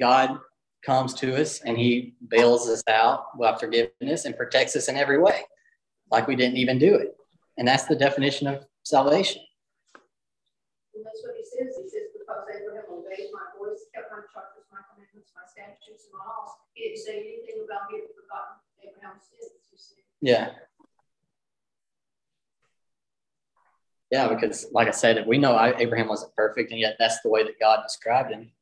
God 0.00 0.40
comes 0.84 1.14
to 1.14 1.40
us 1.40 1.60
and 1.60 1.78
He 1.78 2.14
bails 2.26 2.68
us 2.68 2.82
out 2.88 3.38
by 3.38 3.56
forgiveness 3.56 4.24
and 4.24 4.36
protects 4.36 4.74
us 4.74 4.88
in 4.88 4.96
every 4.96 5.18
way, 5.20 5.42
like 6.12 6.28
we 6.28 6.36
didn't 6.36 6.58
even 6.58 6.78
do 6.78 6.94
it. 6.94 7.16
And 7.58 7.66
that's 7.66 7.86
the 7.86 7.96
definition 7.96 8.46
of 8.46 8.64
salvation. 8.84 9.42
And 10.94 11.04
that's 11.04 11.22
what 11.24 11.34
he 11.36 11.42
says, 11.42 11.74
he 11.82 11.88
says, 11.88 12.12
because 12.12 12.44
Abraham 12.54 12.84
obeyed 12.92 13.32
my 13.32 13.48
voice, 13.58 13.88
kept 13.94 14.12
my 14.12 14.20
charges, 14.32 14.68
my 14.70 14.84
commandments, 14.92 15.32
my 15.34 15.42
statutes, 15.48 16.04
and 16.06 16.12
my 16.12 16.24
laws. 16.28 16.52
He 16.74 16.84
didn't 16.84 17.00
say 17.00 17.16
anything 17.16 17.64
about 17.64 17.90
had 17.90 18.06
forgotten 18.12 18.60
Abraham's 18.84 19.24
sins. 19.32 19.94
Yeah. 20.20 20.50
Yeah, 24.10 24.28
because 24.28 24.66
like 24.72 24.88
I 24.88 24.92
said, 24.92 25.26
we 25.26 25.38
know 25.38 25.58
Abraham 25.78 26.08
wasn't 26.08 26.36
perfect, 26.36 26.70
and 26.70 26.78
yet 26.78 26.96
that's 26.98 27.20
the 27.22 27.30
way 27.30 27.44
that 27.44 27.58
God 27.58 27.80
described 27.82 28.30
him. 28.30 28.52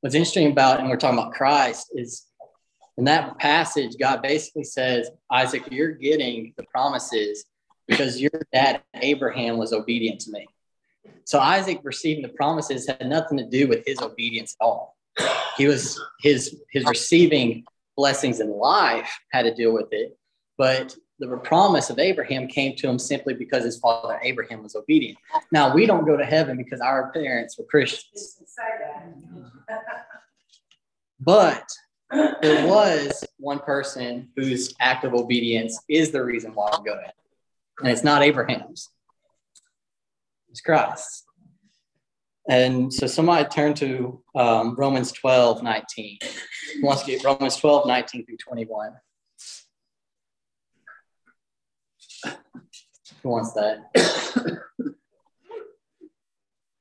What's 0.00 0.16
interesting 0.16 0.50
about, 0.50 0.80
and 0.80 0.90
we're 0.90 0.96
talking 0.96 1.18
about 1.18 1.32
Christ, 1.32 1.92
is 1.94 2.27
in 2.98 3.04
that 3.04 3.38
passage, 3.38 3.92
God 3.98 4.22
basically 4.22 4.64
says, 4.64 5.08
Isaac, 5.30 5.62
you're 5.70 5.92
getting 5.92 6.52
the 6.56 6.64
promises 6.64 7.44
because 7.86 8.20
your 8.20 8.32
dad 8.52 8.82
Abraham 8.94 9.56
was 9.56 9.72
obedient 9.72 10.20
to 10.22 10.32
me. 10.32 10.48
So 11.24 11.38
Isaac 11.38 11.78
receiving 11.84 12.22
the 12.22 12.30
promises 12.30 12.88
had 12.88 13.06
nothing 13.08 13.38
to 13.38 13.46
do 13.48 13.68
with 13.68 13.86
his 13.86 14.00
obedience 14.00 14.56
at 14.60 14.64
all. 14.64 14.96
He 15.56 15.68
was 15.68 16.00
his 16.20 16.60
his 16.70 16.84
receiving 16.86 17.64
blessings 17.96 18.40
in 18.40 18.50
life 18.50 19.10
had 19.32 19.42
to 19.42 19.54
deal 19.54 19.72
with 19.72 19.92
it, 19.92 20.18
but 20.56 20.94
the 21.20 21.36
promise 21.38 21.90
of 21.90 21.98
Abraham 21.98 22.48
came 22.48 22.76
to 22.76 22.88
him 22.88 22.98
simply 22.98 23.34
because 23.34 23.64
his 23.64 23.78
father 23.78 24.18
Abraham 24.22 24.62
was 24.62 24.74
obedient. 24.74 25.18
Now 25.52 25.72
we 25.72 25.86
don't 25.86 26.04
go 26.04 26.16
to 26.16 26.24
heaven 26.24 26.56
because 26.56 26.80
our 26.80 27.12
parents 27.12 27.58
were 27.58 27.64
Christians, 27.64 28.40
but 31.20 31.64
there 32.10 32.66
was 32.66 33.24
one 33.38 33.58
person 33.58 34.28
whose 34.36 34.74
act 34.80 35.04
of 35.04 35.14
obedience 35.14 35.78
is 35.88 36.10
the 36.10 36.24
reason 36.24 36.54
why 36.54 36.70
we 36.78 36.84
go 36.84 36.94
to 36.94 37.00
heaven, 37.00 37.12
and 37.80 37.88
it's 37.88 38.04
not 38.04 38.22
Abraham's. 38.22 38.90
It's 40.50 40.60
Christ. 40.60 41.24
And 42.48 42.92
so 42.92 43.06
somebody 43.06 43.46
turn 43.48 43.74
to 43.74 44.22
um, 44.34 44.74
Romans 44.76 45.12
12, 45.12 45.62
19. 45.62 46.18
Who 46.80 46.86
wants 46.86 47.02
to 47.02 47.10
get 47.10 47.22
Romans 47.22 47.56
12, 47.56 47.86
19 47.86 48.24
through 48.24 48.36
21? 48.38 48.92
Who 53.22 53.28
wants 53.28 53.52
that? 53.52 53.90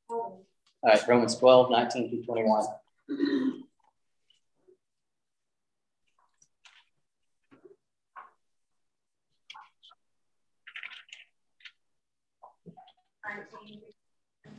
All 0.10 0.46
right, 0.84 1.08
Romans 1.08 1.36
12, 1.36 1.72
19 1.72 2.10
through 2.10 2.24
21. 2.24 2.64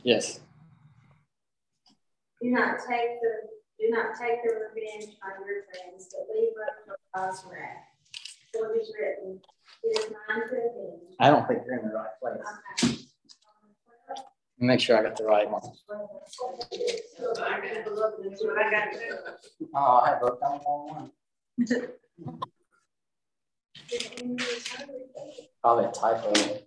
Yes. 0.03 0.39
Do 2.41 2.49
not 2.51 2.77
take 2.87 3.19
the, 3.21 3.49
do 3.79 3.89
not 3.89 4.15
take 4.19 4.41
the 4.43 4.53
revenge 4.53 5.15
on 5.23 5.45
your 5.45 5.63
friends, 5.65 6.09
but 6.11 6.33
leave 6.33 6.53
room 6.55 6.69
for 6.85 6.97
God's 7.13 7.43
wrath. 7.49 7.83
For 8.53 8.73
it 8.73 8.81
is 8.81 8.93
written, 8.97 9.41
it 9.83 9.99
is 9.99 10.11
mine 10.27 10.47
to 10.47 10.55
avenge. 10.55 11.15
I 11.19 11.29
don't 11.29 11.47
think 11.47 11.61
you're 11.65 11.79
in 11.79 11.87
the 11.89 11.93
right 11.93 12.15
place. 12.21 12.41
Okay. 12.81 12.97
Make 14.61 14.79
sure 14.79 14.97
I 14.97 15.03
got 15.03 15.15
the 15.15 15.23
right 15.25 15.49
one. 15.49 15.61
I 15.63 15.67
got 18.71 18.93
it. 18.93 19.15
Oh, 19.73 19.79
I 19.79 20.19
wrote 20.21 20.39
down 20.41 20.59
wrong 20.65 20.87
one. 20.89 21.11
Probably 25.61 25.85
a 25.85 25.91
typo. 25.91 26.59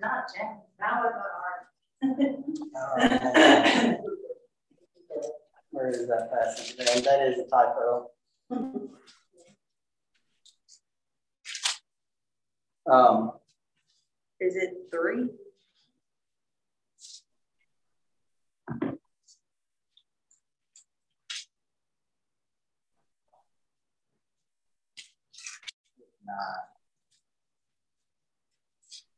Not 0.00 0.24
James, 0.34 0.60
now 0.80 1.02
I'm 1.04 1.12
Uh, 2.74 3.94
Where 5.70 5.88
is 5.90 6.08
that 6.08 6.30
passage? 6.32 6.76
there? 6.76 6.86
That 7.02 7.28
is 7.28 7.38
a 7.38 7.48
typo. 7.48 8.10
Um, 12.90 13.32
Is 14.40 14.56
it 14.56 14.88
three? 14.90 15.28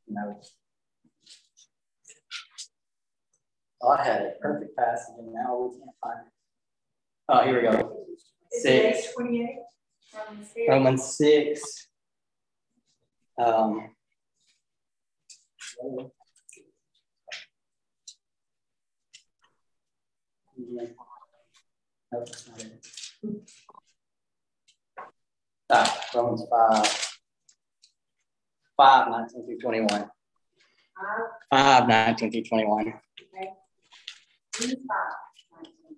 No. 0.08 0.40
Oh, 3.82 3.88
I 3.88 4.04
had 4.04 4.22
a 4.22 4.32
perfect 4.40 4.76
passage 4.76 5.14
and 5.18 5.32
now 5.32 5.56
we 5.56 5.78
can't 5.78 5.90
find 6.02 6.26
it. 6.26 6.32
Oh, 7.28 7.44
here 7.44 7.56
we 7.56 7.62
go. 7.62 8.04
Six. 8.50 8.98
eight 8.98 9.14
twenty-eight? 9.14 9.58
Romans 10.14 10.48
six. 10.52 10.68
Romans 10.68 11.04
six. 11.04 11.88
Um. 13.38 13.90
yeah. 15.82 16.02
Nope, 20.74 20.96
that's 22.10 22.48
not 22.50 22.60
it. 22.62 22.86
Romans 26.14 26.44
five. 26.50 27.08
Five, 28.76 29.08
nineteen 29.08 29.46
through 29.46 29.58
twenty-one. 29.58 30.02
Uh, 30.02 31.22
Five, 31.50 31.88
nineteen 31.88 32.30
through 32.30 32.44
twenty-one. 32.44 32.84
Romans 32.84 33.00
five, 34.60 35.16
nineteen. 35.50 35.96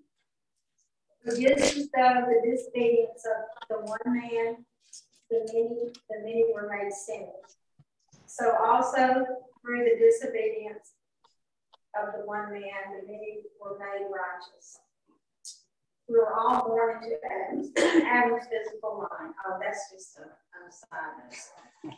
For 1.24 1.32
this 1.34 1.76
is 1.76 1.88
out 1.98 2.26
the 2.26 2.40
disobedience 2.48 3.22
of 3.26 3.38
the 3.68 3.76
one 3.84 3.98
man, 4.06 4.64
the 5.30 5.38
many, 5.52 5.92
the 6.08 6.18
many 6.22 6.44
were 6.54 6.68
made 6.70 6.92
sinners. 6.92 7.56
So 8.26 8.56
also 8.64 9.26
through 9.62 9.84
the 9.84 9.96
disobedience 9.98 10.92
of 12.00 12.12
the 12.12 12.26
one 12.26 12.52
man, 12.52 12.60
the 13.00 13.06
many 13.06 13.42
were 13.60 13.78
made 13.78 14.06
righteous. 14.06 14.78
We 16.08 16.16
were 16.16 16.34
all 16.34 16.66
born 16.66 17.02
into 17.02 17.16
Adam's, 17.24 17.70
Adam's 17.78 18.44
physical 18.50 19.08
mind. 19.10 19.34
Oh, 19.46 19.58
that's 19.60 19.90
just 19.92 20.18
a, 20.18 20.22
a 20.22 20.70
side. 20.70 21.96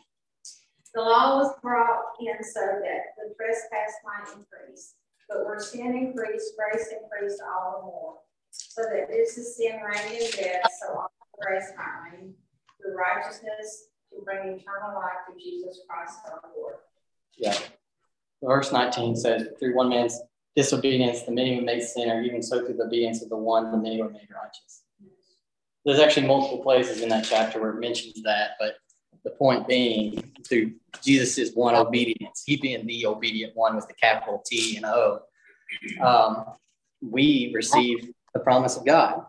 The 0.94 1.02
law 1.02 1.38
was 1.38 1.52
brought 1.60 2.16
in 2.20 2.42
so 2.42 2.60
that 2.60 3.12
the 3.18 3.34
trespass 3.36 3.92
might 4.04 4.32
increase. 4.32 4.94
But 5.28 5.44
where 5.44 5.60
sin 5.60 5.94
increased, 5.94 6.54
grace 6.56 6.88
increased 6.88 7.42
all 7.42 7.80
the 7.80 7.86
more. 7.86 8.14
So 8.50 8.82
that 8.82 9.08
this 9.08 9.36
is 9.36 9.56
sin 9.56 9.80
reigned 9.82 10.22
in 10.22 10.30
death, 10.30 10.70
so 10.80 10.94
all 10.94 11.12
grace 11.38 11.70
might 11.76 12.10
reign 12.10 12.34
through 12.80 12.96
righteousness 12.96 13.88
to 14.12 14.22
bring 14.24 14.38
eternal 14.38 14.94
life 14.94 15.26
through 15.26 15.38
Jesus 15.38 15.80
Christ 15.88 16.18
our 16.30 16.40
Lord. 16.56 16.76
Yeah. 17.36 17.58
Verse 18.42 18.72
19 18.72 19.16
says, 19.16 19.48
through 19.58 19.76
one 19.76 19.88
man's 19.88 20.20
disobedience, 20.56 21.22
the 21.22 21.32
many 21.32 21.56
were 21.56 21.62
made 21.62 21.82
sinner, 21.82 22.22
even 22.22 22.42
so 22.42 22.64
through 22.64 22.76
the 22.76 22.84
obedience 22.84 23.22
of 23.22 23.28
the 23.28 23.36
one, 23.36 23.70
the 23.70 23.76
many 23.76 24.00
were 24.00 24.08
made 24.08 24.28
righteous. 24.34 24.82
There's 25.84 26.00
actually 26.00 26.26
multiple 26.26 26.62
places 26.62 27.02
in 27.02 27.10
that 27.10 27.24
chapter 27.24 27.60
where 27.60 27.70
it 27.70 27.80
mentions 27.80 28.22
that, 28.22 28.52
but 28.58 28.76
the 29.22 29.30
point 29.32 29.68
being, 29.68 30.32
through 30.48 30.72
Jesus' 31.02 31.52
one 31.54 31.74
obedience, 31.74 32.42
he 32.46 32.56
being 32.56 32.86
the 32.86 33.06
obedient 33.06 33.54
one 33.54 33.76
with 33.76 33.86
the 33.86 33.94
capital 33.94 34.42
T 34.46 34.76
and 34.76 34.86
O, 34.86 35.20
um, 36.00 36.44
we 37.02 37.52
receive 37.54 38.10
the 38.32 38.40
promise 38.40 38.76
of 38.76 38.86
God. 38.86 39.24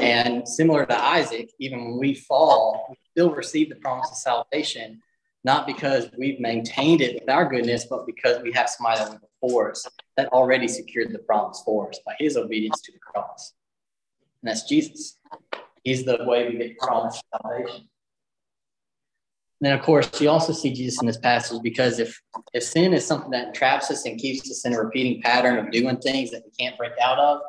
And 0.00 0.46
similar 0.48 0.86
to 0.86 1.02
Isaac, 1.02 1.50
even 1.58 1.84
when 1.84 1.98
we 1.98 2.14
fall, 2.14 2.86
we 2.90 2.96
still 3.10 3.30
receive 3.30 3.68
the 3.68 3.76
promise 3.76 4.10
of 4.10 4.16
salvation, 4.16 5.00
not 5.44 5.66
because 5.66 6.08
we've 6.16 6.40
maintained 6.40 7.00
it 7.00 7.14
with 7.20 7.28
our 7.28 7.48
goodness, 7.48 7.86
but 7.86 8.06
because 8.06 8.42
we 8.42 8.52
have 8.52 8.68
somebody 8.68 9.00
that 9.00 9.08
went 9.10 9.22
before 9.40 9.70
us 9.70 9.86
that 10.16 10.28
already 10.28 10.68
secured 10.68 11.12
the 11.12 11.18
promise 11.18 11.62
for 11.64 11.88
us 11.88 11.98
by 12.06 12.14
his 12.18 12.36
obedience 12.36 12.80
to 12.82 12.92
the 12.92 12.98
cross. 12.98 13.54
And 14.42 14.50
that's 14.50 14.62
Jesus. 14.64 15.18
He's 15.84 16.04
the 16.04 16.18
way 16.24 16.48
we 16.48 16.58
get 16.58 16.78
promised 16.78 17.22
salvation. 17.42 17.88
Then, 19.60 19.78
of 19.78 19.82
course, 19.82 20.20
you 20.20 20.28
also 20.28 20.52
see 20.52 20.72
Jesus 20.72 21.00
in 21.00 21.06
this 21.06 21.18
passage 21.18 21.62
because 21.62 22.00
if 22.00 22.20
if 22.52 22.64
sin 22.64 22.92
is 22.92 23.06
something 23.06 23.30
that 23.30 23.54
traps 23.54 23.92
us 23.92 24.04
and 24.06 24.18
keeps 24.18 24.50
us 24.50 24.64
in 24.64 24.72
a 24.72 24.82
repeating 24.82 25.22
pattern 25.22 25.56
of 25.56 25.70
doing 25.70 25.98
things 25.98 26.32
that 26.32 26.42
we 26.44 26.50
can't 26.58 26.76
break 26.76 26.94
out 27.00 27.18
of, 27.18 27.40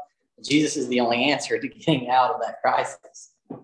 Jesus 0.44 0.78
is 0.78 0.88
the 0.90 1.00
only 1.00 1.32
answer 1.32 1.58
to 1.58 1.68
getting 1.68 2.10
out 2.10 2.36
of 2.36 2.42
that 2.42 2.62
crisis. 2.62 3.32
And 3.50 3.62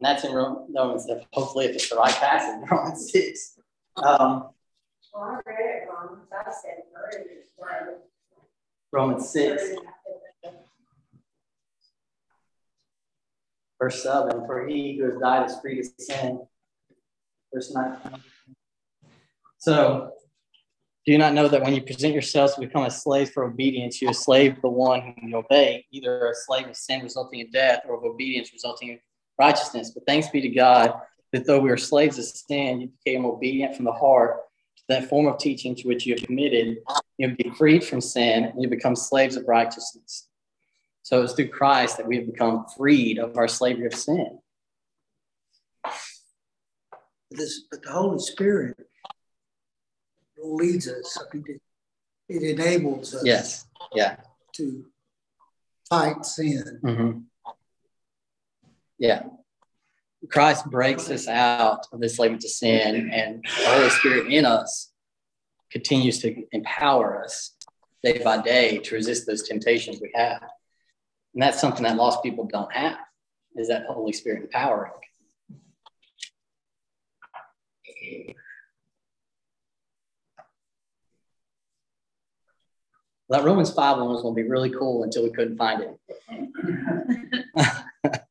that's 0.00 0.22
in 0.24 0.32
Romans, 0.32 1.08
hopefully, 1.32 1.66
if 1.66 1.74
it's 1.74 1.88
the 1.88 1.96
right 1.96 2.14
passage, 2.14 2.68
Romans 2.70 3.10
6. 3.10 3.57
Um. 4.02 4.50
Romans 8.90 9.30
6, 9.30 9.62
verse 13.78 14.02
7 14.02 14.46
For 14.46 14.66
he 14.66 14.96
who 14.96 15.04
has 15.04 15.20
died 15.20 15.50
is 15.50 15.60
free 15.60 15.82
to 15.82 16.02
sin. 16.02 16.40
Verse 17.52 17.72
9. 17.74 17.96
So, 19.58 20.12
do 21.04 21.12
you 21.12 21.18
not 21.18 21.34
know 21.34 21.48
that 21.48 21.62
when 21.62 21.74
you 21.74 21.82
present 21.82 22.12
yourselves 22.12 22.54
to 22.54 22.60
become 22.60 22.84
a 22.84 22.90
slave 22.90 23.30
for 23.30 23.44
obedience, 23.44 24.00
you 24.00 24.08
are 24.08 24.12
a 24.12 24.14
slave 24.14 24.60
the 24.62 24.68
one 24.68 25.00
whom 25.00 25.28
you 25.28 25.36
obey, 25.36 25.86
either 25.90 26.28
a 26.28 26.34
slave 26.34 26.68
of 26.68 26.76
sin 26.76 27.02
resulting 27.02 27.40
in 27.40 27.50
death 27.50 27.82
or 27.88 27.96
of 27.96 28.04
obedience 28.04 28.52
resulting 28.52 28.90
in 28.90 29.00
righteousness? 29.38 29.90
But 29.90 30.04
thanks 30.06 30.28
be 30.28 30.40
to 30.40 30.48
God 30.48 30.94
that 31.32 31.46
though 31.46 31.60
we 31.60 31.70
are 31.70 31.76
slaves 31.76 32.18
of 32.18 32.24
sin, 32.24 32.80
you 32.80 32.90
became 33.04 33.24
obedient 33.24 33.76
from 33.76 33.84
the 33.84 33.92
heart 33.92 34.40
to 34.78 34.82
that 34.88 35.08
form 35.08 35.26
of 35.26 35.38
teaching 35.38 35.74
to 35.76 35.88
which 35.88 36.06
you 36.06 36.14
have 36.14 36.24
committed. 36.24 36.78
You 37.18 37.28
have 37.28 37.36
been 37.36 37.54
freed 37.54 37.84
from 37.84 38.00
sin 38.00 38.44
and 38.44 38.62
you 38.62 38.68
become 38.68 38.96
slaves 38.96 39.36
of 39.36 39.46
righteousness. 39.46 40.28
So 41.02 41.22
it's 41.22 41.32
through 41.34 41.48
Christ 41.48 41.96
that 41.96 42.06
we 42.06 42.16
have 42.16 42.26
become 42.26 42.66
freed 42.76 43.18
of 43.18 43.36
our 43.36 43.48
slavery 43.48 43.86
of 43.86 43.94
sin. 43.94 44.38
This, 47.30 47.62
but 47.70 47.82
the 47.82 47.90
Holy 47.90 48.18
Spirit 48.18 48.76
leads 50.42 50.88
us. 50.88 51.18
I 51.20 51.34
mean, 51.36 51.44
it, 51.48 51.60
it 52.28 52.58
enables 52.58 53.14
us 53.14 53.24
Yes. 53.24 53.66
Yeah. 53.94 54.16
to 54.52 54.86
fight 55.90 56.24
sin. 56.24 56.80
Mm-hmm. 56.82 57.18
Yeah. 58.98 59.24
Christ 60.26 60.66
breaks 60.66 61.10
us 61.10 61.28
out 61.28 61.86
of 61.92 62.00
this 62.00 62.16
slavery 62.16 62.38
to 62.38 62.48
sin, 62.48 63.10
and 63.12 63.42
the 63.44 63.66
Holy 63.66 63.90
Spirit 63.90 64.32
in 64.32 64.44
us 64.44 64.90
continues 65.70 66.18
to 66.20 66.42
empower 66.52 67.22
us 67.22 67.52
day 68.02 68.20
by 68.24 68.40
day 68.40 68.78
to 68.78 68.94
resist 68.94 69.26
those 69.26 69.46
temptations 69.46 70.00
we 70.00 70.10
have. 70.14 70.42
And 71.34 71.42
that's 71.42 71.60
something 71.60 71.84
that 71.84 71.96
lost 71.96 72.22
people 72.22 72.48
don't 72.50 72.72
have, 72.72 72.98
is 73.56 73.68
that 73.68 73.84
Holy 73.86 74.12
Spirit 74.12 74.42
empowering. 74.42 74.92
That 83.30 83.44
Romans 83.44 83.70
5 83.70 83.98
one 83.98 84.08
was 84.08 84.22
going 84.22 84.34
to 84.34 84.42
be 84.42 84.48
really 84.48 84.70
cool 84.70 85.02
until 85.04 85.22
we 85.22 85.30
couldn't 85.30 85.58
find 85.58 85.82
it. 85.82 85.98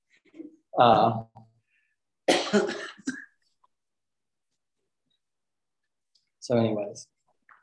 uh, 0.79 1.23
so, 6.39 6.57
anyways, 6.57 7.07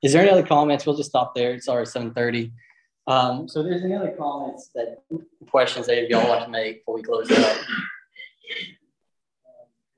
is 0.03 0.13
there 0.13 0.23
any 0.23 0.31
other 0.31 0.47
comments? 0.47 0.87
We'll 0.87 0.97
just 0.97 1.11
stop 1.11 1.35
there. 1.35 1.53
It's 1.53 1.69
already 1.69 1.91
7:30. 1.91 2.53
Um, 3.07 3.49
so, 3.49 3.63
there's 3.63 3.85
any 3.85 3.95
other 3.95 4.13
comments 4.13 4.71
that 4.75 5.03
questions 5.51 5.87
that 5.87 6.09
y'all 6.09 6.29
want 6.29 6.45
to 6.45 6.51
make 6.51 6.81
before 6.81 6.95
we 6.97 7.03
close 7.03 7.31
it 7.31 7.39
up? 7.39 7.57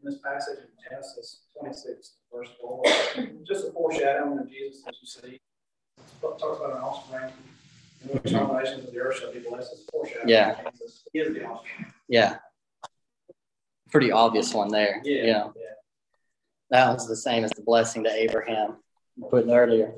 In 0.03 0.11
this 0.11 0.19
passage 0.21 0.59
in 0.59 0.69
Genesis 0.91 1.41
26, 1.59 2.13
verse 2.33 2.49
4, 2.61 2.83
just 3.47 3.69
a 3.69 3.73
foreshadowing 3.73 4.39
of 4.39 4.51
Jesus 4.51 4.83
as 4.89 4.97
you 5.01 5.07
see. 5.07 5.41
Talks 6.21 6.43
about 6.43 6.77
an 6.77 6.83
offspring. 6.83 7.33
And 8.03 8.23
the 8.23 8.29
terminations 8.29 8.85
of 8.87 8.93
the 8.93 9.01
earth 9.01 9.19
shall 9.19 9.33
be 9.33 9.41
blessed. 9.41 9.73
It's 9.73 9.83
a 9.89 9.93
foreshadowing. 9.93 10.29
Yeah. 10.29 10.57
Jesus. 10.73 11.03
He 11.13 11.19
is 11.21 11.35
the 11.35 11.45
offspring. 11.45 11.93
Yeah. 12.09 12.37
Pretty 13.97 14.13
obvious 14.13 14.53
one 14.53 14.69
there. 14.69 15.01
Yeah. 15.05 15.23
You 15.23 15.33
know, 15.33 15.55
that 16.69 16.93
was 16.93 17.09
the 17.09 17.17
same 17.17 17.45
as 17.45 17.51
the 17.53 17.63
blessing 17.63 18.05
to 18.05 18.13
Abraham 18.13 18.77
put 19.31 19.47
earlier. 19.49 19.95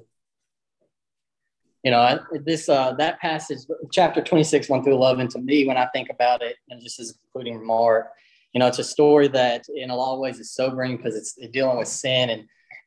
You 1.82 1.90
know, 1.90 2.20
this 2.44 2.68
uh, 2.68 2.92
that 2.92 3.18
passage, 3.18 3.58
chapter 3.90 4.22
26, 4.22 4.68
1 4.68 4.84
through 4.84 4.94
11, 4.94 5.26
to 5.30 5.40
me, 5.40 5.66
when 5.66 5.76
I 5.76 5.86
think 5.86 6.10
about 6.10 6.42
it, 6.42 6.54
and 6.70 6.80
just 6.80 7.00
as 7.00 7.10
a 7.10 7.14
concluding 7.14 7.58
remark, 7.58 8.06
you 8.52 8.60
know, 8.60 8.68
it's 8.68 8.78
a 8.78 8.84
story 8.84 9.26
that 9.26 9.64
in 9.74 9.90
a 9.90 9.96
lot 9.96 10.14
of 10.14 10.20
ways 10.20 10.38
is 10.38 10.52
sobering 10.52 10.96
because 10.96 11.16
it's 11.16 11.34
dealing 11.50 11.76
with 11.76 11.88
sin 11.88 12.30
and 12.30 12.44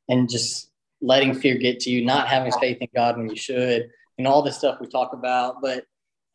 and 0.08 0.30
just 0.30 0.72
letting 1.02 1.34
fear 1.34 1.58
get 1.58 1.82
to 1.82 1.90
you, 1.90 2.06
not 2.06 2.30
having 2.30 2.54
faith 2.54 2.78
in 2.80 2.88
God 2.96 3.18
when 3.18 3.30
you 3.30 3.36
should, 3.36 3.90
and 4.18 4.26
all 4.26 4.44
this 4.44 4.60
stuff 4.60 4.80
we 4.80 4.88
talk 4.88 5.12
about. 5.12 5.62
But 5.62 5.84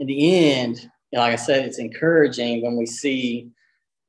in 0.00 0.06
the 0.06 0.50
end, 0.50 0.82
you 0.82 0.90
know, 1.14 1.20
like 1.20 1.32
I 1.32 1.36
said, 1.36 1.64
it's 1.64 1.78
encouraging 1.78 2.62
when 2.62 2.76
we 2.76 2.84
see 2.84 3.52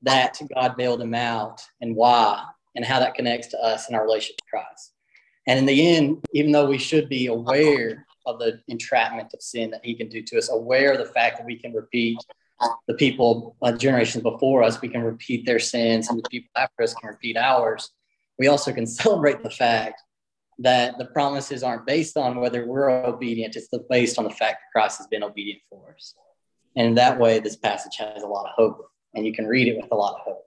that 0.04 0.40
God 0.54 0.78
bailed 0.78 1.02
him 1.02 1.14
out 1.14 1.62
and 1.82 1.96
why, 1.96 2.44
and 2.76 2.86
how 2.86 3.00
that 3.00 3.16
connects 3.16 3.48
to 3.50 3.60
us 3.60 3.90
in 3.90 3.96
our 3.96 4.04
relationship 4.04 4.38
to 4.38 4.44
Christ. 4.50 4.94
And 5.48 5.60
in 5.60 5.66
the 5.66 5.96
end, 5.96 6.24
even 6.34 6.52
though 6.52 6.68
we 6.68 6.78
should 6.78 7.10
be 7.10 7.28
aware 7.28 8.06
of 8.26 8.40
the 8.40 8.60
entrapment 8.68 9.34
of 9.34 9.42
sin 9.42 9.72
that 9.72 9.86
he 9.86 9.96
can 9.96 10.10
do 10.10 10.22
to 10.22 10.38
us, 10.38 10.50
aware 10.50 10.92
of 10.94 11.00
the 11.00 11.14
fact 11.14 11.38
that 11.38 11.46
we 11.46 11.58
can 11.58 11.74
repeat 11.74 12.20
the 12.88 12.94
people, 12.96 13.56
uh, 13.62 13.72
generations 13.72 14.24
before 14.24 14.64
us, 14.64 14.82
we 14.82 14.90
can 14.90 15.04
repeat 15.04 15.46
their 15.46 15.60
sins, 15.60 16.10
and 16.10 16.18
the 16.18 16.30
people 16.30 16.50
after 16.56 16.84
us 16.84 16.94
can 16.96 17.10
repeat 17.10 17.38
ours. 17.38 17.92
We 18.40 18.48
also 18.48 18.74
can 18.74 18.86
celebrate 18.88 19.44
the 19.44 19.50
fact 19.50 20.02
that 20.60 20.98
the 20.98 21.06
promises 21.06 21.64
aren't 21.64 21.86
based 21.86 22.18
on 22.18 22.40
whether 22.40 22.66
we're 22.66 22.90
obedient, 22.90 23.56
it's 23.56 23.70
based 23.90 24.18
on 24.18 24.24
the 24.24 24.32
fact 24.32 24.58
that 24.60 24.72
Christ 24.72 24.98
has 24.98 25.08
been 25.08 25.24
obedient 25.24 25.62
for 25.70 25.94
us. 25.96 26.16
And 26.76 26.88
in 26.88 26.96
that 26.96 27.20
way, 27.20 27.40
this 27.40 27.56
passage 27.56 27.96
has 27.98 28.24
a 28.24 28.28
lot 28.28 28.48
of 28.48 28.52
hope, 28.56 28.92
and 29.18 29.26
you 29.26 29.34
can 29.34 29.48
read 29.48 29.68
it 29.68 29.76
with 29.76 29.92
a 29.92 29.96
lot 29.96 30.14
of 30.14 30.22
hope 30.22 30.46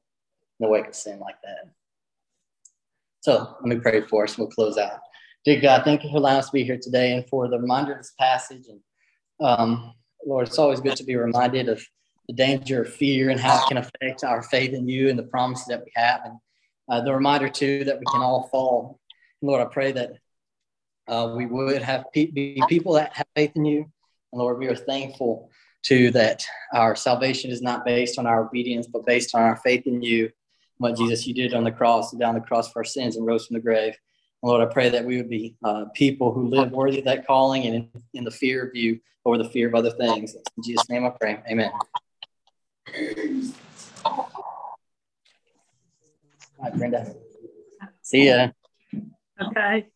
in 0.58 0.64
the 0.64 0.70
wake 0.70 0.86
of 0.86 0.94
sin 0.94 1.18
like 1.18 1.34
that. 1.42 1.72
So 3.20 3.56
let 3.60 3.68
me 3.68 3.76
pray 3.76 4.00
for 4.02 4.24
us. 4.24 4.38
We'll 4.38 4.48
close 4.48 4.78
out. 4.78 5.00
Dear 5.44 5.60
God, 5.60 5.82
thank 5.84 6.04
you 6.04 6.10
for 6.10 6.18
allowing 6.18 6.38
us 6.38 6.46
to 6.46 6.52
be 6.52 6.64
here 6.64 6.78
today 6.80 7.12
and 7.12 7.28
for 7.28 7.48
the 7.48 7.58
reminder 7.58 7.92
of 7.92 7.98
this 7.98 8.14
passage. 8.18 8.66
And 8.68 8.80
um, 9.40 9.94
Lord, 10.24 10.46
it's 10.46 10.58
always 10.58 10.80
good 10.80 10.96
to 10.96 11.04
be 11.04 11.16
reminded 11.16 11.68
of 11.68 11.84
the 12.28 12.34
danger 12.34 12.82
of 12.82 12.94
fear 12.94 13.30
and 13.30 13.40
how 13.40 13.58
it 13.58 13.66
can 13.66 13.78
affect 13.78 14.22
our 14.22 14.42
faith 14.42 14.72
in 14.72 14.88
you 14.88 15.10
and 15.10 15.18
the 15.18 15.24
promises 15.24 15.66
that 15.66 15.84
we 15.84 15.90
have. 15.96 16.20
And 16.24 16.38
uh, 16.88 17.00
the 17.00 17.12
reminder, 17.12 17.48
too, 17.48 17.84
that 17.84 17.98
we 17.98 18.06
can 18.06 18.22
all 18.22 18.48
fall. 18.52 19.00
Lord, 19.42 19.60
I 19.60 19.64
pray 19.64 19.92
that 19.92 20.12
uh, 21.08 21.34
we 21.36 21.46
would 21.46 21.82
have 21.82 22.04
pe- 22.14 22.30
be 22.30 22.62
people 22.68 22.92
that 22.94 23.14
have 23.14 23.26
faith 23.34 23.52
in 23.56 23.64
you. 23.64 23.90
And 24.32 24.40
Lord, 24.40 24.58
we 24.58 24.68
are 24.68 24.76
thankful 24.76 25.49
to 25.82 26.10
that 26.10 26.44
our 26.74 26.94
salvation 26.94 27.50
is 27.50 27.62
not 27.62 27.84
based 27.84 28.18
on 28.18 28.26
our 28.26 28.46
obedience, 28.46 28.86
but 28.86 29.06
based 29.06 29.34
on 29.34 29.42
our 29.42 29.56
faith 29.56 29.86
in 29.86 30.02
you 30.02 30.30
what 30.78 30.96
Jesus 30.96 31.26
you 31.26 31.34
did 31.34 31.52
on 31.52 31.62
the 31.62 31.70
cross, 31.70 32.12
and 32.12 32.20
down 32.20 32.34
the 32.34 32.40
cross 32.40 32.72
for 32.72 32.80
our 32.80 32.84
sins 32.84 33.16
and 33.16 33.26
rose 33.26 33.46
from 33.46 33.54
the 33.54 33.60
grave. 33.60 33.94
And 34.42 34.50
Lord, 34.50 34.66
I 34.66 34.72
pray 34.72 34.88
that 34.88 35.04
we 35.04 35.18
would 35.18 35.28
be 35.28 35.54
uh, 35.62 35.84
people 35.94 36.32
who 36.32 36.48
live 36.48 36.72
worthy 36.72 37.00
of 37.00 37.04
that 37.04 37.26
calling 37.26 37.66
and 37.66 37.74
in, 37.74 37.88
in, 38.14 38.24
the 38.24 38.30
fear 38.30 38.66
of 38.66 38.74
you 38.74 38.98
over 39.26 39.36
the 39.36 39.48
fear 39.48 39.68
of 39.68 39.74
other 39.74 39.90
things. 39.90 40.34
In 40.34 40.62
Jesus' 40.62 40.88
name 40.88 41.04
I 41.04 41.10
pray. 41.10 41.42
Amen. 41.50 41.70
All 44.06 44.30
right, 46.62 46.74
Brenda. 46.74 47.14
See 48.02 48.28
ya. 48.28 48.48
Okay. 49.40 49.86